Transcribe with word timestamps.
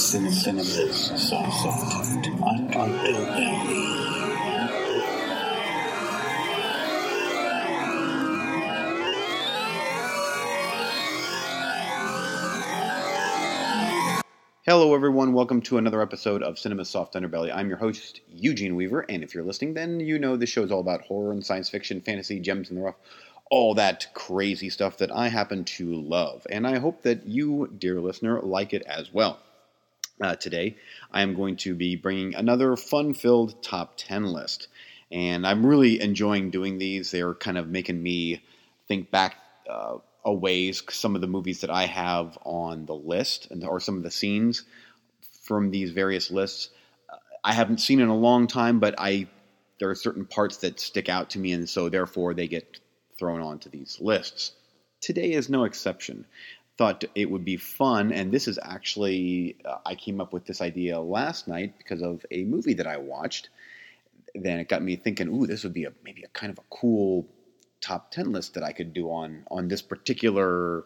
Soft. 0.00 1.60
Hello, 14.64 14.94
everyone. 14.94 15.34
Welcome 15.34 15.60
to 15.60 15.76
another 15.76 16.00
episode 16.00 16.42
of 16.42 16.58
Cinema 16.58 16.86
Soft 16.86 17.12
Underbelly. 17.12 17.54
I'm 17.54 17.68
your 17.68 17.76
host, 17.76 18.22
Eugene 18.32 18.76
Weaver, 18.76 19.02
and 19.02 19.22
if 19.22 19.34
you're 19.34 19.44
listening, 19.44 19.74
then 19.74 20.00
you 20.00 20.18
know 20.18 20.38
this 20.38 20.48
show 20.48 20.62
is 20.62 20.72
all 20.72 20.80
about 20.80 21.02
horror 21.02 21.30
and 21.30 21.44
science 21.44 21.68
fiction, 21.68 22.00
fantasy, 22.00 22.40
gems 22.40 22.70
in 22.70 22.76
the 22.76 22.82
rough, 22.82 22.96
all 23.50 23.74
that 23.74 24.06
crazy 24.14 24.70
stuff 24.70 24.96
that 24.96 25.14
I 25.14 25.28
happen 25.28 25.64
to 25.64 25.94
love. 25.94 26.46
And 26.48 26.66
I 26.66 26.78
hope 26.78 27.02
that 27.02 27.26
you, 27.26 27.70
dear 27.78 28.00
listener, 28.00 28.40
like 28.40 28.72
it 28.72 28.82
as 28.86 29.12
well. 29.12 29.40
Uh, 30.20 30.36
today, 30.36 30.76
I 31.10 31.22
am 31.22 31.34
going 31.34 31.56
to 31.56 31.74
be 31.74 31.96
bringing 31.96 32.34
another 32.34 32.76
fun 32.76 33.14
filled 33.14 33.62
top 33.62 33.94
10 33.96 34.26
list. 34.26 34.68
And 35.10 35.46
I'm 35.46 35.64
really 35.64 36.00
enjoying 36.00 36.50
doing 36.50 36.78
these. 36.78 37.10
They're 37.10 37.34
kind 37.34 37.56
of 37.56 37.68
making 37.68 38.02
me 38.02 38.42
think 38.86 39.10
back. 39.10 39.36
Uh, 39.68 39.98
a 40.24 40.32
ways 40.32 40.82
some 40.90 41.14
of 41.14 41.20
the 41.20 41.26
movies 41.26 41.62
that 41.62 41.70
I 41.70 41.86
have 41.86 42.38
on 42.44 42.86
the 42.86 42.94
list, 42.94 43.50
and 43.50 43.64
or 43.64 43.80
some 43.80 43.96
of 43.96 44.02
the 44.02 44.10
scenes 44.10 44.64
from 45.42 45.70
these 45.70 45.90
various 45.92 46.30
lists. 46.30 46.70
Uh, 47.08 47.16
I 47.42 47.52
haven't 47.52 47.78
seen 47.78 48.00
in 48.00 48.08
a 48.08 48.16
long 48.16 48.46
time, 48.46 48.80
but 48.80 48.94
I 48.98 49.28
there 49.78 49.88
are 49.88 49.94
certain 49.94 50.26
parts 50.26 50.58
that 50.58 50.78
stick 50.78 51.08
out 51.08 51.30
to 51.30 51.38
me, 51.38 51.52
and 51.52 51.68
so 51.68 51.88
therefore 51.88 52.34
they 52.34 52.48
get 52.48 52.80
thrown 53.18 53.40
onto 53.40 53.70
these 53.70 53.98
lists. 54.00 54.52
Today 55.00 55.32
is 55.32 55.48
no 55.48 55.64
exception. 55.64 56.26
Thought 56.80 57.04
it 57.14 57.30
would 57.30 57.44
be 57.44 57.58
fun, 57.58 58.10
and 58.10 58.32
this 58.32 58.48
is 58.48 58.58
actually 58.62 59.58
uh, 59.66 59.76
I 59.84 59.94
came 59.94 60.18
up 60.18 60.32
with 60.32 60.46
this 60.46 60.62
idea 60.62 60.98
last 60.98 61.46
night 61.46 61.76
because 61.76 62.00
of 62.00 62.24
a 62.30 62.44
movie 62.44 62.72
that 62.72 62.86
I 62.86 62.96
watched. 62.96 63.50
Then 64.34 64.58
it 64.58 64.70
got 64.70 64.82
me 64.82 64.96
thinking, 64.96 65.28
ooh, 65.28 65.46
this 65.46 65.62
would 65.62 65.74
be 65.74 65.84
a 65.84 65.92
maybe 66.02 66.22
a 66.22 66.28
kind 66.28 66.50
of 66.50 66.58
a 66.58 66.64
cool 66.70 67.28
top 67.82 68.10
10 68.10 68.32
list 68.32 68.54
that 68.54 68.62
I 68.62 68.72
could 68.72 68.94
do 68.94 69.10
on 69.10 69.44
on 69.50 69.68
this 69.68 69.82
particular 69.82 70.84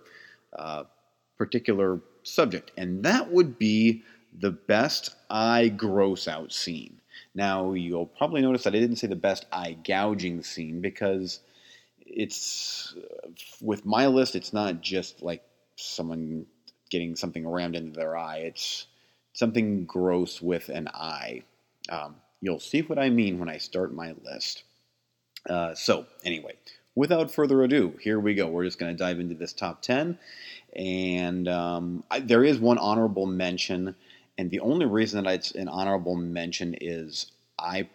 uh, 0.52 0.82
particular 1.38 2.00
subject, 2.24 2.72
and 2.76 3.04
that 3.04 3.30
would 3.30 3.56
be 3.56 4.02
the 4.36 4.50
best 4.50 5.14
eye 5.30 5.68
gross 5.68 6.26
out 6.26 6.52
scene. 6.52 7.00
Now 7.36 7.74
you'll 7.74 8.06
probably 8.06 8.42
notice 8.42 8.64
that 8.64 8.74
I 8.74 8.80
didn't 8.80 8.96
say 8.96 9.06
the 9.06 9.14
best 9.14 9.46
eye 9.52 9.76
gouging 9.84 10.42
scene 10.42 10.80
because 10.80 11.38
it's 12.00 12.96
with 13.60 13.86
my 13.86 14.08
list. 14.08 14.34
It's 14.34 14.52
not 14.52 14.80
just 14.80 15.22
like 15.22 15.44
someone 15.76 16.46
getting 16.90 17.16
something 17.16 17.46
rammed 17.46 17.76
into 17.76 17.98
their 17.98 18.16
eye. 18.16 18.38
It's 18.38 18.86
something 19.32 19.84
gross 19.84 20.40
with 20.40 20.68
an 20.68 20.88
eye. 20.88 21.42
Um, 21.88 22.16
you'll 22.40 22.60
see 22.60 22.82
what 22.82 22.98
I 22.98 23.10
mean 23.10 23.38
when 23.38 23.48
I 23.48 23.58
start 23.58 23.94
my 23.94 24.14
list. 24.24 24.64
Uh, 25.48 25.74
so, 25.74 26.06
anyway, 26.24 26.54
without 26.94 27.30
further 27.30 27.62
ado, 27.62 27.94
here 28.00 28.20
we 28.20 28.34
go. 28.34 28.46
We're 28.48 28.64
just 28.64 28.78
going 28.78 28.92
to 28.92 28.98
dive 28.98 29.20
into 29.20 29.34
this 29.34 29.52
top 29.52 29.82
10. 29.82 30.18
And 30.76 31.48
um, 31.48 32.04
I, 32.10 32.20
there 32.20 32.44
is 32.44 32.58
one 32.58 32.78
honorable 32.78 33.26
mention. 33.26 33.94
And 34.38 34.50
the 34.50 34.60
only 34.60 34.86
reason 34.86 35.24
that 35.24 35.34
it's 35.34 35.50
an 35.52 35.68
honorable 35.68 36.16
mention 36.16 36.74
is 36.80 37.30
I, 37.58 37.88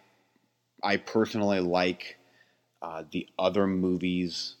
I 0.82 0.96
personally 0.96 1.60
like 1.60 2.16
uh, 2.82 3.04
the 3.10 3.28
other 3.38 3.66
movies 3.66 4.56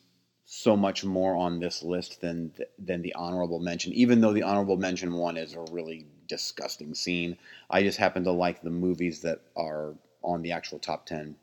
so 0.52 0.76
much 0.76 1.04
more 1.04 1.36
on 1.36 1.60
this 1.60 1.80
list 1.80 2.20
than 2.20 2.52
than 2.76 3.02
the 3.02 3.14
honorable 3.14 3.60
mention. 3.60 3.92
Even 3.92 4.20
though 4.20 4.32
the 4.32 4.42
honorable 4.42 4.76
mention 4.76 5.14
one 5.14 5.36
is 5.36 5.54
a 5.54 5.60
really 5.70 6.06
disgusting 6.26 6.92
scene, 6.92 7.36
I 7.70 7.84
just 7.84 7.98
happen 7.98 8.24
to 8.24 8.32
like 8.32 8.60
the 8.60 8.70
movies 8.70 9.20
that 9.20 9.42
are 9.56 9.94
on 10.22 10.42
the 10.42 10.50
actual 10.50 10.80
top 10.80 11.06
ten 11.06 11.36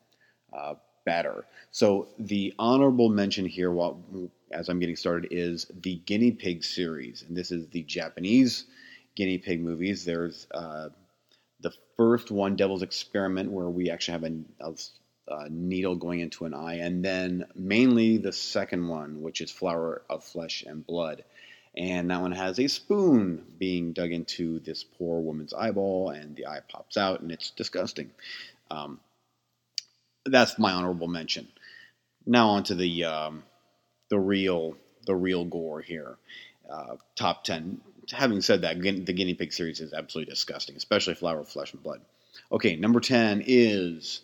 uh, 0.52 0.74
better. 1.06 1.46
So 1.70 2.08
the 2.18 2.52
honorable 2.58 3.08
mention 3.08 3.46
here, 3.46 3.70
while 3.70 3.98
as 4.52 4.68
I'm 4.68 4.78
getting 4.78 4.96
started, 4.96 5.28
is 5.30 5.66
the 5.80 5.96
Guinea 6.04 6.32
Pig 6.32 6.62
series, 6.62 7.24
and 7.26 7.34
this 7.34 7.50
is 7.50 7.66
the 7.68 7.84
Japanese 7.84 8.66
guinea 9.14 9.38
pig 9.38 9.62
movies. 9.62 10.04
There's 10.04 10.46
uh, 10.50 10.90
the 11.60 11.72
first 11.96 12.30
one, 12.30 12.56
Devil's 12.56 12.82
Experiment, 12.82 13.50
where 13.50 13.70
we 13.70 13.90
actually 13.90 14.12
have 14.12 14.24
a, 14.24 14.68
a, 14.70 14.74
a, 15.30 15.48
needle 15.50 15.96
going 15.96 16.20
into 16.20 16.44
an 16.44 16.54
eye, 16.54 16.76
and 16.76 17.04
then 17.04 17.46
mainly 17.54 18.18
the 18.18 18.32
second 18.32 18.88
one, 18.88 19.22
which 19.22 19.40
is 19.40 19.50
Flower 19.50 20.02
of 20.08 20.24
Flesh 20.24 20.64
and 20.66 20.86
Blood. 20.86 21.24
And 21.76 22.10
that 22.10 22.20
one 22.20 22.32
has 22.32 22.58
a 22.58 22.66
spoon 22.66 23.44
being 23.58 23.92
dug 23.92 24.10
into 24.10 24.58
this 24.60 24.82
poor 24.82 25.20
woman's 25.20 25.54
eyeball, 25.54 26.10
and 26.10 26.34
the 26.34 26.46
eye 26.46 26.60
pops 26.68 26.96
out, 26.96 27.20
and 27.20 27.30
it's 27.30 27.50
disgusting. 27.50 28.10
Um, 28.70 28.98
that's 30.24 30.58
my 30.58 30.72
honorable 30.72 31.08
mention. 31.08 31.48
Now 32.26 32.50
on 32.50 32.64
to 32.64 32.74
the 32.74 33.04
um, 33.04 33.44
the 34.08 34.18
real 34.18 34.76
the 35.06 35.14
real 35.14 35.44
gore 35.44 35.80
here. 35.80 36.16
Uh, 36.68 36.96
top 37.16 37.44
ten. 37.44 37.80
Having 38.10 38.40
said 38.40 38.62
that, 38.62 38.80
the 38.80 39.12
guinea 39.12 39.34
pig 39.34 39.52
series 39.52 39.80
is 39.80 39.92
absolutely 39.92 40.32
disgusting, 40.32 40.76
especially 40.76 41.14
Flower 41.14 41.40
of 41.40 41.48
Flesh 41.48 41.72
and 41.72 41.82
Blood. 41.82 42.00
Okay, 42.50 42.76
number 42.76 43.00
ten 43.00 43.42
is 43.46 44.20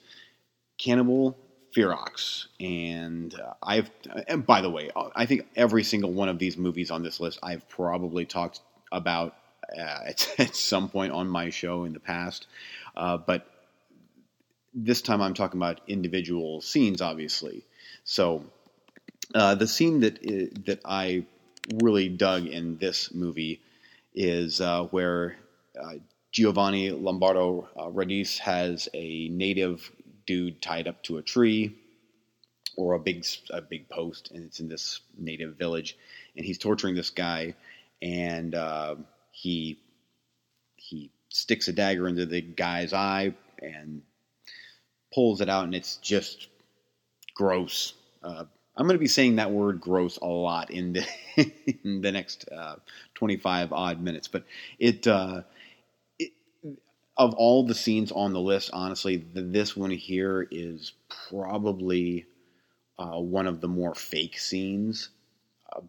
Cannibal 0.78 1.36
Ferox, 1.74 2.46
and 2.60 3.34
uh, 3.38 3.54
I've. 3.62 3.90
And 4.28 4.46
by 4.46 4.60
the 4.60 4.70
way, 4.70 4.90
I 5.14 5.26
think 5.26 5.46
every 5.56 5.82
single 5.82 6.12
one 6.12 6.28
of 6.28 6.38
these 6.38 6.56
movies 6.56 6.90
on 6.90 7.02
this 7.02 7.20
list 7.20 7.38
I've 7.42 7.68
probably 7.68 8.24
talked 8.24 8.60
about 8.92 9.34
uh, 9.76 9.80
at, 10.06 10.34
at, 10.38 10.56
some 10.56 10.88
point 10.88 11.12
on 11.12 11.28
my 11.28 11.50
show 11.50 11.84
in 11.84 11.92
the 11.92 12.00
past. 12.00 12.46
Uh, 12.96 13.16
but 13.16 13.46
this 14.72 15.02
time 15.02 15.20
I'm 15.20 15.34
talking 15.34 15.58
about 15.58 15.80
individual 15.86 16.60
scenes, 16.60 17.00
obviously. 17.00 17.64
So 18.04 18.44
uh, 19.34 19.54
the 19.54 19.66
scene 19.66 20.00
that 20.00 20.20
that 20.66 20.80
I 20.84 21.24
really 21.82 22.08
dug 22.08 22.46
in 22.46 22.76
this 22.78 23.12
movie 23.14 23.60
is 24.14 24.60
uh, 24.60 24.84
where 24.84 25.36
uh, 25.80 25.94
Giovanni 26.30 26.90
Lombardo 26.90 27.68
uh, 27.76 27.86
Radice 27.86 28.38
has 28.38 28.88
a 28.94 29.28
native 29.28 29.90
dude 30.26 30.62
tied 30.62 30.88
up 30.88 31.02
to 31.04 31.18
a 31.18 31.22
tree 31.22 31.76
or 32.76 32.94
a 32.94 32.98
big 32.98 33.24
a 33.50 33.60
big 33.60 33.88
post, 33.88 34.30
and 34.32 34.44
it's 34.44 34.60
in 34.60 34.68
this 34.68 35.00
native 35.16 35.56
village, 35.56 35.96
and 36.36 36.44
he's 36.44 36.58
torturing 36.58 36.94
this 36.94 37.10
guy, 37.10 37.54
and 38.02 38.54
uh, 38.54 38.96
he 39.30 39.78
he 40.76 41.10
sticks 41.28 41.68
a 41.68 41.72
dagger 41.72 42.08
into 42.08 42.26
the 42.26 42.40
guy's 42.40 42.92
eye 42.92 43.34
and 43.60 44.02
pulls 45.12 45.40
it 45.40 45.48
out, 45.48 45.64
and 45.64 45.74
it's 45.74 45.96
just 45.98 46.48
gross. 47.34 47.94
Uh, 48.22 48.44
I'm 48.76 48.86
going 48.86 48.96
to 48.96 49.00
be 49.00 49.06
saying 49.06 49.36
that 49.36 49.50
word 49.52 49.80
gross 49.80 50.16
a 50.16 50.26
lot 50.26 50.70
in 50.70 50.94
the, 50.94 51.06
in 51.84 52.00
the 52.00 52.10
next 52.10 52.48
uh, 52.50 52.76
25 53.14 53.72
odd 53.72 54.00
minutes, 54.00 54.28
but 54.28 54.44
it, 54.78 55.06
uh, 55.06 55.42
of 57.16 57.34
all 57.34 57.64
the 57.64 57.74
scenes 57.74 58.10
on 58.12 58.32
the 58.32 58.40
list, 58.40 58.70
honestly, 58.72 59.16
the, 59.16 59.42
this 59.42 59.76
one 59.76 59.90
here 59.90 60.48
is 60.50 60.92
probably 61.28 62.26
uh, 62.98 63.20
one 63.20 63.46
of 63.46 63.60
the 63.60 63.68
more 63.68 63.94
fake 63.94 64.38
scenes. 64.38 65.10
Uh, 65.74 65.82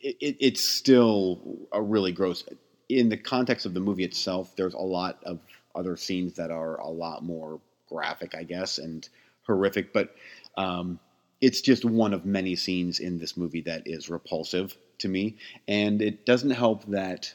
it, 0.00 0.36
it's 0.40 0.64
still 0.64 1.40
a 1.72 1.80
really 1.80 2.12
gross. 2.12 2.44
In 2.88 3.08
the 3.08 3.16
context 3.16 3.66
of 3.66 3.74
the 3.74 3.80
movie 3.80 4.04
itself, 4.04 4.56
there's 4.56 4.74
a 4.74 4.78
lot 4.78 5.18
of 5.24 5.40
other 5.74 5.96
scenes 5.96 6.34
that 6.34 6.50
are 6.50 6.76
a 6.76 6.88
lot 6.88 7.22
more 7.22 7.60
graphic, 7.88 8.34
I 8.34 8.42
guess, 8.42 8.78
and 8.78 9.06
horrific. 9.46 9.92
But 9.92 10.14
um, 10.56 10.98
it's 11.40 11.60
just 11.60 11.84
one 11.84 12.14
of 12.14 12.24
many 12.24 12.56
scenes 12.56 13.00
in 13.00 13.18
this 13.18 13.36
movie 13.36 13.62
that 13.62 13.82
is 13.86 14.08
repulsive 14.08 14.76
to 14.98 15.08
me. 15.08 15.36
And 15.68 16.00
it 16.00 16.24
doesn't 16.24 16.50
help 16.50 16.84
that 16.86 17.34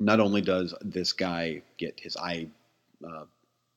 not 0.00 0.18
only 0.18 0.40
does 0.40 0.74
this 0.80 1.12
guy 1.12 1.62
get 1.78 2.00
his 2.00 2.16
eye 2.16 2.48
uh, 3.06 3.24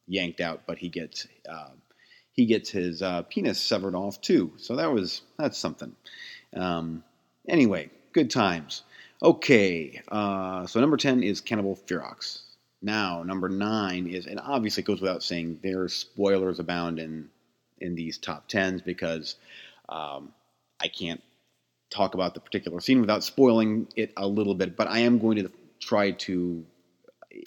yanked 0.08 0.42
out, 0.42 0.62
but 0.66 0.78
he 0.78 0.90
gets 0.90 1.28
uh, 1.48 1.70
he 2.32 2.46
gets 2.46 2.70
his 2.70 3.02
uh, 3.02 3.22
penis 3.24 3.60
severed 3.60 3.94
off 3.94 4.20
too. 4.22 4.54
So 4.58 4.78
that 4.78 4.92
was 4.92 5.22
that's 5.38 5.58
something. 5.58 5.96
Um, 6.56 7.04
anyway, 7.48 7.90
good 8.14 8.32
times. 8.32 8.84
Okay, 9.22 10.02
uh, 10.10 10.66
so 10.66 10.80
number 10.80 10.98
ten 10.98 11.22
is 11.22 11.42
Cannibal 11.42 11.76
Ferox. 11.76 12.42
Now, 12.82 13.24
number 13.24 13.48
nine 13.48 14.08
is, 14.08 14.26
and 14.26 14.40
obviously 14.44 14.84
it 14.84 14.88
goes 14.88 15.00
without 15.00 15.24
saying, 15.24 15.60
there's 15.64 15.94
spoilers 15.94 16.60
abound 16.60 17.00
in 17.00 17.30
in 17.80 17.96
these 17.96 18.18
top 18.18 18.48
tens 18.48 18.82
because 18.82 19.36
um, 19.90 20.32
I 20.80 20.88
can't 20.88 21.22
talk 21.90 22.14
about 22.14 22.34
the 22.34 22.40
particular 22.40 22.80
scene 22.80 23.02
without 23.02 23.24
spoiling 23.24 23.88
it 23.96 24.12
a 24.18 24.28
little 24.28 24.56
bit. 24.56 24.76
But 24.76 24.88
I 24.88 25.00
am 25.00 25.20
going 25.20 25.38
to 25.38 25.52
try 25.84 26.12
to, 26.12 26.66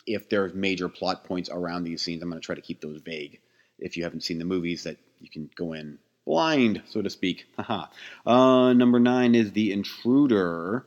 if 0.06 0.28
there's 0.28 0.54
major 0.54 0.88
plot 0.88 1.24
points 1.24 1.50
around 1.50 1.84
these 1.84 2.02
scenes, 2.02 2.22
I'm 2.22 2.30
going 2.30 2.40
to 2.40 2.44
try 2.44 2.54
to 2.54 2.60
keep 2.60 2.80
those 2.80 3.00
vague. 3.00 3.40
If 3.78 3.96
you 3.96 4.04
haven't 4.04 4.22
seen 4.22 4.38
the 4.38 4.44
movies, 4.44 4.84
that 4.84 4.96
you 5.20 5.28
can 5.28 5.50
go 5.56 5.72
in 5.72 5.98
blind, 6.26 6.82
so 6.86 7.02
to 7.02 7.10
speak. 7.10 7.46
uh, 8.26 8.72
number 8.72 9.00
nine 9.00 9.34
is 9.34 9.52
The 9.52 9.72
Intruder, 9.72 10.84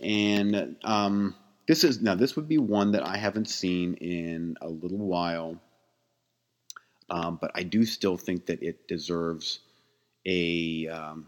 and 0.00 0.76
um, 0.84 1.34
this 1.66 1.84
is 1.84 2.00
now 2.00 2.14
this 2.14 2.36
would 2.36 2.48
be 2.48 2.58
one 2.58 2.92
that 2.92 3.06
I 3.06 3.16
haven't 3.16 3.48
seen 3.48 3.94
in 3.94 4.56
a 4.60 4.68
little 4.68 4.98
while, 4.98 5.60
um, 7.10 7.38
but 7.40 7.50
I 7.54 7.62
do 7.62 7.84
still 7.84 8.16
think 8.16 8.46
that 8.46 8.62
it 8.62 8.88
deserves 8.88 9.60
a 10.26 10.88
um, 10.88 11.26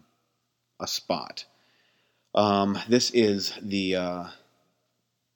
a 0.81 0.87
spot. 0.87 1.45
Um, 2.35 2.79
this 2.89 3.11
is 3.11 3.53
the 3.61 3.97
uh, 3.97 4.25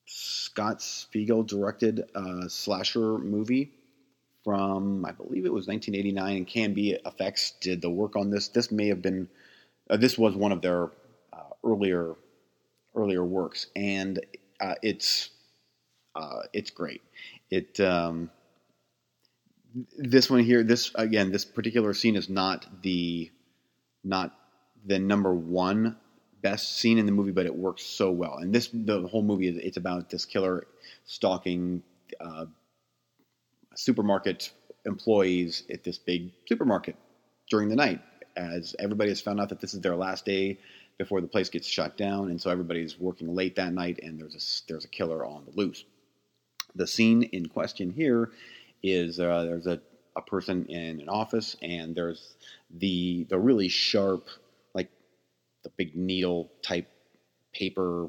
Scott 0.06 0.82
Spiegel 0.82 1.42
directed 1.42 2.04
a 2.14 2.48
slasher 2.48 3.18
movie 3.18 3.72
from 4.44 5.04
I 5.04 5.12
believe 5.12 5.46
it 5.46 5.52
was 5.52 5.66
1989, 5.66 6.36
and 6.36 6.46
KNB 6.46 6.98
Effects 7.06 7.54
did 7.60 7.80
the 7.80 7.90
work 7.90 8.14
on 8.14 8.30
this. 8.30 8.48
This 8.48 8.70
may 8.70 8.88
have 8.88 9.00
been 9.00 9.28
uh, 9.88 9.96
this 9.96 10.18
was 10.18 10.34
one 10.34 10.52
of 10.52 10.62
their 10.62 10.90
uh, 11.32 11.50
earlier 11.64 12.14
earlier 12.94 13.24
works, 13.24 13.68
and 13.74 14.20
uh, 14.60 14.74
it's 14.82 15.30
uh, 16.14 16.40
it's 16.52 16.70
great. 16.70 17.02
It 17.50 17.80
um, 17.80 18.30
this 19.98 20.30
one 20.30 20.40
here, 20.40 20.62
this 20.62 20.92
again, 20.94 21.32
this 21.32 21.44
particular 21.44 21.94
scene 21.94 22.16
is 22.16 22.28
not 22.28 22.66
the 22.82 23.30
not 24.04 24.32
the 24.84 24.98
number 24.98 25.34
one 25.34 25.96
best 26.44 26.76
scene 26.78 26.98
in 26.98 27.06
the 27.06 27.12
movie, 27.12 27.32
but 27.32 27.46
it 27.46 27.56
works 27.56 27.82
so 27.82 28.10
well. 28.10 28.36
And 28.36 28.54
this 28.54 28.68
the 28.72 29.08
whole 29.08 29.22
movie 29.22 29.48
is 29.48 29.56
it's 29.56 29.78
about 29.78 30.10
this 30.10 30.24
killer 30.26 30.66
stalking 31.06 31.82
uh, 32.20 32.46
supermarket 33.74 34.52
employees 34.84 35.64
at 35.74 35.82
this 35.82 35.98
big 35.98 36.30
supermarket 36.46 36.96
during 37.50 37.68
the 37.70 37.76
night, 37.76 38.00
as 38.36 38.76
everybody 38.78 39.10
has 39.10 39.20
found 39.20 39.40
out 39.40 39.48
that 39.48 39.60
this 39.60 39.74
is 39.74 39.80
their 39.80 39.96
last 39.96 40.24
day 40.24 40.58
before 40.98 41.20
the 41.20 41.26
place 41.26 41.48
gets 41.48 41.66
shut 41.66 41.96
down, 41.96 42.30
and 42.30 42.40
so 42.40 42.50
everybody's 42.50 43.00
working 43.00 43.34
late 43.34 43.56
that 43.56 43.72
night, 43.72 43.98
and 44.02 44.20
there's 44.20 44.34
a 44.34 44.42
there's 44.68 44.84
a 44.84 44.88
killer 44.98 45.24
on 45.24 45.44
the 45.46 45.52
loose. 45.60 45.84
The 46.76 46.86
scene 46.86 47.22
in 47.22 47.46
question 47.46 47.90
here 47.90 48.30
is 48.82 49.18
uh, 49.18 49.44
there's 49.44 49.66
a, 49.66 49.80
a 50.14 50.22
person 50.22 50.66
in 50.66 51.00
an 51.00 51.08
office, 51.08 51.56
and 51.62 51.94
there's 51.94 52.34
the 52.70 53.26
the 53.30 53.38
really 53.38 53.68
sharp, 53.68 54.28
the 55.64 55.70
big 55.70 55.96
needle 55.96 56.50
type 56.62 56.88
paper 57.52 58.08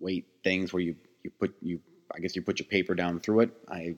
weight 0.00 0.26
things 0.42 0.72
where 0.72 0.82
you 0.82 0.96
you 1.22 1.30
put 1.38 1.54
you 1.60 1.80
I 2.14 2.20
guess 2.20 2.34
you 2.34 2.42
put 2.42 2.58
your 2.58 2.66
paper 2.66 2.94
down 2.94 3.20
through 3.20 3.40
it. 3.40 3.50
I 3.68 3.96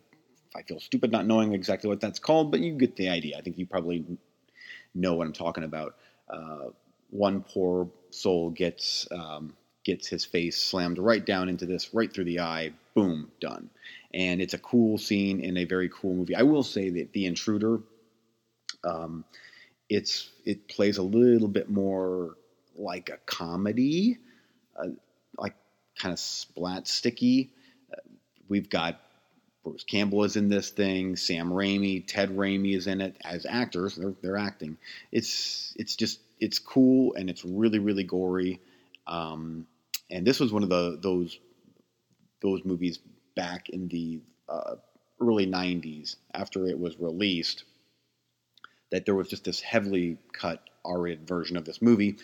I 0.57 0.63
feel 0.63 0.81
stupid 0.81 1.13
not 1.13 1.27
knowing 1.27 1.53
exactly 1.53 1.89
what 1.89 2.01
that's 2.01 2.19
called, 2.19 2.51
but 2.51 2.61
you 2.61 2.73
get 2.73 2.97
the 2.97 3.11
idea. 3.11 3.39
I 3.39 3.43
think 3.43 3.59
you 3.59 3.67
probably 3.67 4.05
know 4.95 5.15
what 5.15 5.27
I'm 5.27 5.33
talking 5.33 5.65
about. 5.65 5.97
Uh, 6.29 6.71
one 7.11 7.43
poor 7.43 7.91
soul 8.11 8.51
gets 8.51 9.07
um, 9.13 9.55
gets 9.85 10.07
his 10.07 10.25
face 10.25 10.57
slammed 10.57 10.99
right 10.99 11.25
down 11.25 11.49
into 11.49 11.67
this, 11.67 11.95
right 11.95 12.13
through 12.13 12.25
the 12.25 12.41
eye. 12.41 12.73
Boom, 12.95 13.31
done. 13.41 13.71
And 14.13 14.41
it's 14.41 14.55
a 14.55 14.59
cool 14.59 14.99
scene 14.99 15.41
in 15.41 15.57
a 15.57 15.65
very 15.65 15.89
cool 15.91 16.15
movie. 16.15 16.35
I 16.35 16.43
will 16.43 16.63
say 16.63 16.91
that 16.91 17.13
The 17.13 17.27
Intruder, 17.27 17.81
um, 18.85 19.25
it's 19.89 20.31
it 20.45 20.69
plays 20.69 20.99
a 20.99 21.03
little 21.03 21.49
bit 21.49 21.71
more 21.71 22.37
like 22.79 23.11
a 23.11 23.19
comedy, 23.27 24.19
uh, 24.77 24.89
like 25.37 25.55
kind 25.99 26.13
of 26.13 26.19
splat 26.19 26.87
sticky. 26.87 27.51
Uh, 27.93 28.01
we've 28.49 28.71
got 28.71 29.01
Bruce 29.65 29.85
Campbell 29.85 30.25
is 30.25 30.37
in 30.37 30.49
this 30.49 30.71
thing. 30.71 31.17
Sam 31.17 31.51
Raimi, 31.51 32.05
Ted 32.07 32.31
Raimi 32.31 32.77
is 32.77 32.87
in 32.87 33.01
it 33.01 33.17
as 33.23 33.45
actors. 33.47 33.97
They're, 33.97 34.15
they're 34.23 34.39
acting. 34.39 34.79
It's 35.13 35.75
it's 35.77 35.97
just 35.97 36.21
it's 36.39 36.59
cool 36.59 37.15
and 37.15 37.29
it's 37.29 37.45
really 37.45 37.79
really 37.79 38.05
gory. 38.05 38.61
Um, 39.07 39.67
and 40.11 40.27
this 40.27 40.41
was 40.41 40.53
one 40.53 40.63
of 40.63 40.69
the 40.69 40.99
those 41.01 41.39
those 42.41 42.65
movies 42.65 42.99
back 43.35 43.69
in 43.69 43.89
the 43.89 44.21
uh, 44.49 44.77
early 45.21 45.47
'90s 45.47 46.17
after 46.33 46.67
it 46.67 46.79
was 46.79 46.99
released 46.99 47.65
that 48.91 49.05
there 49.05 49.15
was 49.15 49.29
just 49.29 49.45
this 49.45 49.61
heavily 49.61 50.17
cut 50.33 50.63
R-rated 50.85 51.29
version 51.29 51.57
of 51.57 51.65
this 51.65 51.83
movie. 51.83 52.17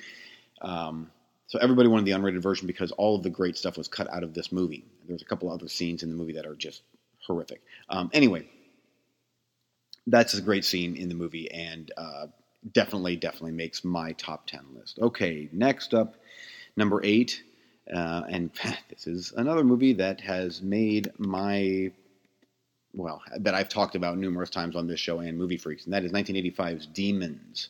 Um, 0.65 1.11
so 1.47 1.59
everybody 1.61 1.89
wanted 1.89 2.07
the 2.07 2.13
unrated 2.13 2.43
version 2.43 2.67
because 2.67 2.91
all 2.93 3.17
of 3.17 3.23
the 3.23 3.31
great 3.31 3.57
stuff 3.57 3.77
was 3.77 3.87
cut 3.87 4.13
out 4.13 4.25
of 4.25 4.35
this 4.35 4.51
movie. 4.51 4.85
There's 5.07 5.23
a 5.23 5.27
couple 5.27 5.53
other 5.53 5.69
scenes 5.69 6.03
in 6.03 6.11
the 6.11 6.17
movie 6.17 6.33
that 6.33 6.47
are 6.47 6.57
just 6.57 6.83
horrific. 7.27 7.61
Um, 7.89 8.11
anyway, 8.13 8.49
that's 10.07 10.35
a 10.35 10.43
great 10.43 10.65
scene 10.65 10.97
in 10.97 11.09
the 11.09 11.15
movie, 11.15 11.51
and 11.51 11.93
uh, 11.97 12.27
definitely, 12.73 13.17
definitely 13.17 13.53
makes 13.53 13.85
my 13.85 14.13
top 14.13 14.47
10 14.47 14.61
list. 14.75 14.99
Okay, 14.99 15.49
next 15.53 15.95
up, 15.95 16.17
number 16.77 17.01
eight. 17.05 17.43
Uh, 17.95 18.23
and 18.29 18.51
this 18.89 19.07
is 19.07 19.33
another 19.37 19.65
movie 19.65 19.93
that 19.93 20.21
has 20.23 20.63
made 20.63 21.13
my, 21.19 21.93
well, 22.95 23.23
that 23.39 23.55
I've 23.55 23.69
talked 23.69 23.97
about 23.97 24.17
numerous 24.17 24.51
times 24.51 24.77
on 24.77 24.87
this 24.87 25.01
show 25.01 25.21
and 25.21 25.37
Movie 25.37 25.59
Freaks, 25.59 25.85
and 25.85 25.93
that 25.93 26.05
is 26.05 26.13
1985's 26.13 26.87
Demons. 26.87 27.69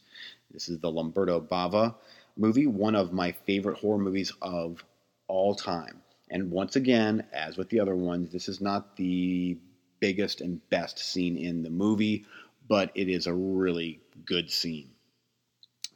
This 0.53 0.69
is 0.69 0.79
the 0.79 0.91
Lamberto 0.91 1.41
Bava 1.41 1.95
movie, 2.37 2.67
one 2.67 2.95
of 2.95 3.13
my 3.13 3.33
favorite 3.33 3.79
horror 3.79 3.99
movies 3.99 4.33
of 4.43 4.85
all 5.29 5.55
time. 5.55 6.03
And 6.31 6.51
once 6.51 6.77
again, 6.77 7.27
as 7.33 7.57
with 7.57 7.69
the 7.69 7.81
other 7.81 7.95
ones, 7.95 8.33
this 8.33 8.49
is 8.49 8.61
not 8.61 8.97
the 8.97 9.59
biggest 10.01 10.41
and 10.41 10.61
best 10.71 10.99
scene 10.99 11.37
in 11.37 11.63
the 11.63 11.71
movie, 11.71 12.25
but 12.69 12.91
it 12.95 13.09
is 13.09 13.27
a 13.27 13.35
really 13.35 14.01
good 14.25 14.51
scene. 14.51 14.91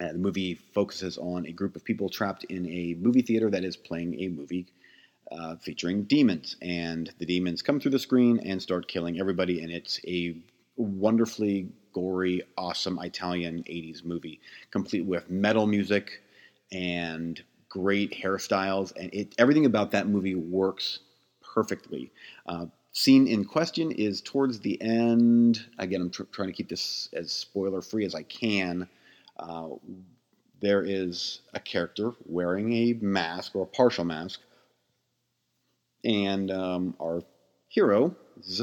Uh, 0.00 0.12
the 0.12 0.18
movie 0.18 0.54
focuses 0.54 1.18
on 1.18 1.46
a 1.46 1.52
group 1.52 1.74
of 1.74 1.84
people 1.84 2.08
trapped 2.08 2.44
in 2.44 2.66
a 2.68 2.94
movie 3.00 3.22
theater 3.22 3.50
that 3.50 3.64
is 3.64 3.76
playing 3.76 4.20
a 4.20 4.28
movie 4.28 4.66
uh, 5.32 5.56
featuring 5.56 6.04
demons. 6.04 6.56
And 6.62 7.12
the 7.18 7.26
demons 7.26 7.62
come 7.62 7.80
through 7.80 7.90
the 7.90 7.98
screen 7.98 8.38
and 8.44 8.62
start 8.62 8.86
killing 8.86 9.18
everybody. 9.18 9.60
And 9.62 9.72
it's 9.72 10.00
a 10.06 10.36
wonderfully 10.76 11.68
gory, 11.92 12.42
awesome 12.56 12.98
Italian 13.00 13.64
80s 13.64 14.04
movie, 14.04 14.40
complete 14.70 15.04
with 15.04 15.28
metal 15.28 15.66
music 15.66 16.22
and 16.72 17.42
great 17.68 18.12
hairstyles. 18.12 18.92
And 18.96 19.12
it, 19.12 19.34
everything 19.38 19.66
about 19.66 19.90
that 19.92 20.08
movie 20.08 20.34
works 20.34 21.00
perfectly. 21.42 22.12
Uh, 22.46 22.66
scene 22.92 23.26
in 23.26 23.44
question 23.44 23.92
is 23.92 24.20
towards 24.20 24.60
the 24.60 24.80
end. 24.80 25.66
Again, 25.78 26.02
I'm 26.02 26.10
tr- 26.10 26.24
trying 26.24 26.48
to 26.48 26.54
keep 26.54 26.68
this 26.68 27.08
as 27.12 27.32
spoiler 27.32 27.82
free 27.82 28.04
as 28.04 28.14
I 28.14 28.22
can. 28.22 28.88
Uh, 29.38 29.70
there 30.60 30.82
is 30.82 31.40
a 31.54 31.60
character 31.60 32.12
wearing 32.26 32.72
a 32.72 32.92
mask 32.94 33.54
or 33.54 33.62
a 33.62 33.66
partial 33.66 34.04
mask, 34.04 34.40
and 36.04 36.50
um, 36.50 36.96
our 37.00 37.22
heroes 37.68 38.62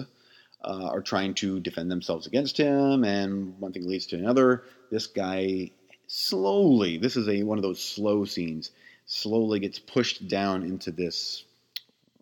uh, 0.63 0.87
are 0.87 1.01
trying 1.01 1.33
to 1.35 1.59
defend 1.59 1.89
themselves 1.89 2.27
against 2.27 2.57
him, 2.57 3.03
and 3.03 3.57
one 3.59 3.71
thing 3.71 3.87
leads 3.87 4.07
to 4.07 4.17
another. 4.17 4.63
This 4.91 5.07
guy 5.07 5.71
slowly, 6.07 6.97
this 6.97 7.15
is 7.15 7.27
a 7.27 7.43
one 7.43 7.57
of 7.57 7.63
those 7.63 7.81
slow 7.81 8.25
scenes, 8.25 8.71
slowly 9.05 9.59
gets 9.59 9.79
pushed 9.79 10.27
down 10.27 10.63
into 10.63 10.91
this. 10.91 11.43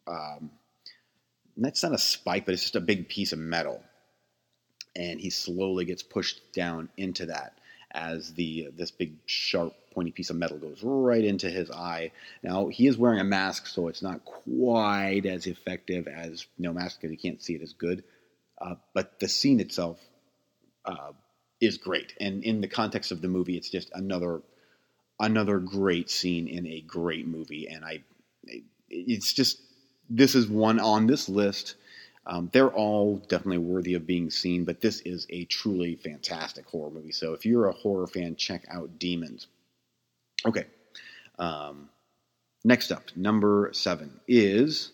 Um, 0.08 0.52
that's 1.58 1.84
not 1.84 1.94
a 1.94 1.98
spike, 1.98 2.46
but 2.46 2.54
it's 2.54 2.63
just 2.63 2.75
a 2.75 2.82
big 2.82 3.10
piece 3.10 3.32
of 3.32 3.40
metal, 3.40 3.84
and 4.96 5.20
he 5.20 5.30
slowly 5.30 5.86
gets 5.86 6.04
pushed 6.04 6.54
down 6.54 6.90
into 6.98 7.28
that 7.28 7.58
as 7.92 8.34
the 8.34 8.70
this 8.75 8.92
big 8.92 9.16
sharp 9.25 9.74
pointy 9.94 10.12
piece 10.12 10.32
of 10.32 10.36
metal 10.36 10.58
goes 10.58 10.80
right 10.84 11.24
into 11.24 11.50
his 11.50 11.70
eye. 11.70 12.12
Now 12.42 12.68
he 12.68 12.88
is 12.88 12.98
wearing 12.98 13.20
a 13.20 13.24
mask, 13.24 13.68
so 13.68 13.88
it's 13.88 14.02
not 14.02 14.25
quite 14.25 15.25
as 15.25 15.46
effective 15.46 16.08
as 16.08 16.46
no 16.58 16.74
mask 16.74 17.00
because 17.00 17.12
you 17.12 17.18
can't 17.18 17.42
see 17.42 17.56
it 17.56 17.62
as 17.62 17.74
good. 17.74 18.04
Uh, 18.60 18.75
but 18.94 19.20
the 19.20 19.28
scene 19.28 19.60
itself 19.60 20.00
uh, 20.86 21.12
is 21.65 21.77
great, 21.77 22.13
and 22.20 22.43
in 22.43 22.62
the 22.62 22.67
context 22.67 23.12
of 23.12 23.22
the 23.22 23.27
movie, 23.27 23.58
it's 23.58 23.70
just 23.70 23.89
another 23.93 24.41
another 25.20 25.60
great 25.60 26.10
scene 26.10 26.48
in 26.48 26.65
a 26.67 26.82
great 26.82 27.27
movie. 27.27 27.67
And 27.67 27.86
I, 27.86 28.03
it's 28.89 29.32
just 29.34 29.60
this 30.10 30.36
is 30.36 30.48
one 30.48 30.79
on 30.79 31.08
this 31.08 31.29
list 31.29 31.75
um, 32.25 32.50
they're 32.53 32.72
all 32.72 33.17
definitely 33.17 33.58
worthy 33.58 33.96
of 33.96 34.08
being 34.08 34.29
seen, 34.29 34.63
but 34.63 34.79
this 34.79 35.01
is 35.01 35.27
a 35.29 35.43
truly 35.46 35.96
fantastic 35.96 36.65
horror 36.65 36.91
movie. 36.91 37.12
So 37.12 37.34
if 37.34 37.46
you're 37.46 37.67
a 37.67 37.74
horror 37.74 38.08
fan, 38.08 38.36
check 38.36 38.65
out 38.70 38.98
Demons. 38.98 39.48
Okay. 40.46 40.65
Um, 41.38 41.89
next 42.63 42.91
up, 42.91 43.03
number 43.15 43.72
seven 43.74 44.22
is 44.27 44.91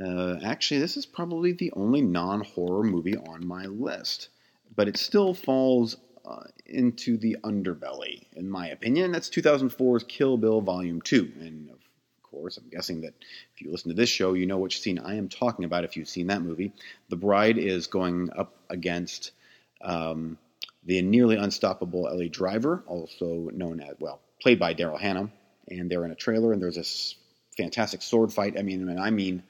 uh, 0.00 0.36
actually, 0.44 0.80
this 0.80 0.96
is 0.96 1.06
probably 1.06 1.52
the 1.52 1.72
only 1.72 2.02
non 2.02 2.42
horror 2.42 2.84
movie 2.84 3.16
on 3.16 3.46
my 3.46 3.64
list, 3.66 4.28
but 4.74 4.88
it 4.88 4.96
still 4.96 5.34
falls 5.34 5.96
uh, 6.24 6.44
into 6.66 7.16
the 7.16 7.36
underbelly, 7.44 8.24
in 8.34 8.48
my 8.48 8.68
opinion. 8.68 9.12
That's 9.12 9.30
2004's 9.30 10.04
Kill 10.04 10.36
Bill 10.36 10.60
Volume 10.60 11.00
2. 11.00 11.32
And 11.40 11.70
of 11.70 11.78
course. 12.22 12.56
I'm 12.56 12.68
guessing 12.68 13.02
that 13.02 13.14
if 13.54 13.62
you 13.62 13.70
listen 13.70 13.90
to 13.90 13.96
this 13.96 14.08
show, 14.08 14.34
you 14.34 14.46
know 14.46 14.58
which 14.58 14.80
scene 14.80 14.98
I 14.98 15.16
am 15.16 15.28
talking 15.28 15.64
about 15.64 15.84
if 15.84 15.96
you've 15.96 16.08
seen 16.08 16.26
that 16.28 16.42
movie. 16.42 16.72
The 17.08 17.16
bride 17.16 17.58
is 17.58 17.86
going 17.86 18.30
up 18.36 18.54
against 18.68 19.32
um, 19.80 20.38
the 20.84 21.00
nearly 21.02 21.36
unstoppable 21.36 22.08
Ellie 22.08 22.28
Driver, 22.28 22.82
also 22.86 23.50
known 23.52 23.80
as, 23.80 23.94
well, 23.98 24.20
played 24.40 24.58
by 24.58 24.74
Daryl 24.74 25.00
Hannah. 25.00 25.30
And 25.68 25.90
they're 25.90 26.04
in 26.04 26.12
a 26.12 26.16
trailer, 26.16 26.52
and 26.52 26.62
there's 26.62 26.76
this 26.76 27.16
fantastic 27.56 28.02
sword 28.02 28.32
fight. 28.32 28.56
I 28.58 28.62
mean, 28.62 28.88
and 28.88 29.00
I 29.00 29.10
mean 29.10 29.42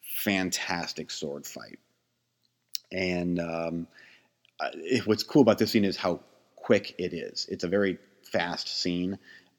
fantastic 0.00 1.10
sword 1.10 1.46
fight. 1.46 1.78
And 2.90 3.38
um, 3.38 3.86
what's 5.04 5.22
cool 5.22 5.42
about 5.42 5.58
this 5.58 5.72
scene 5.72 5.84
is 5.84 5.96
how 5.96 6.20
quick 6.56 6.94
it 6.98 7.12
is. 7.12 7.46
It's 7.50 7.64
a 7.64 7.68
very 7.68 7.98
fast 8.22 8.68
scene, 8.68 9.18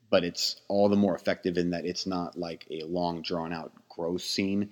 but 0.09 0.23
it's 0.23 0.61
all 0.67 0.89
the 0.89 0.95
more 0.95 1.15
effective 1.15 1.57
in 1.57 1.71
that 1.71 1.85
it's 1.85 2.05
not 2.05 2.37
like 2.37 2.65
a 2.69 2.83
long, 2.83 3.21
drawn 3.21 3.53
out, 3.53 3.71
gross 3.89 4.23
scene. 4.23 4.69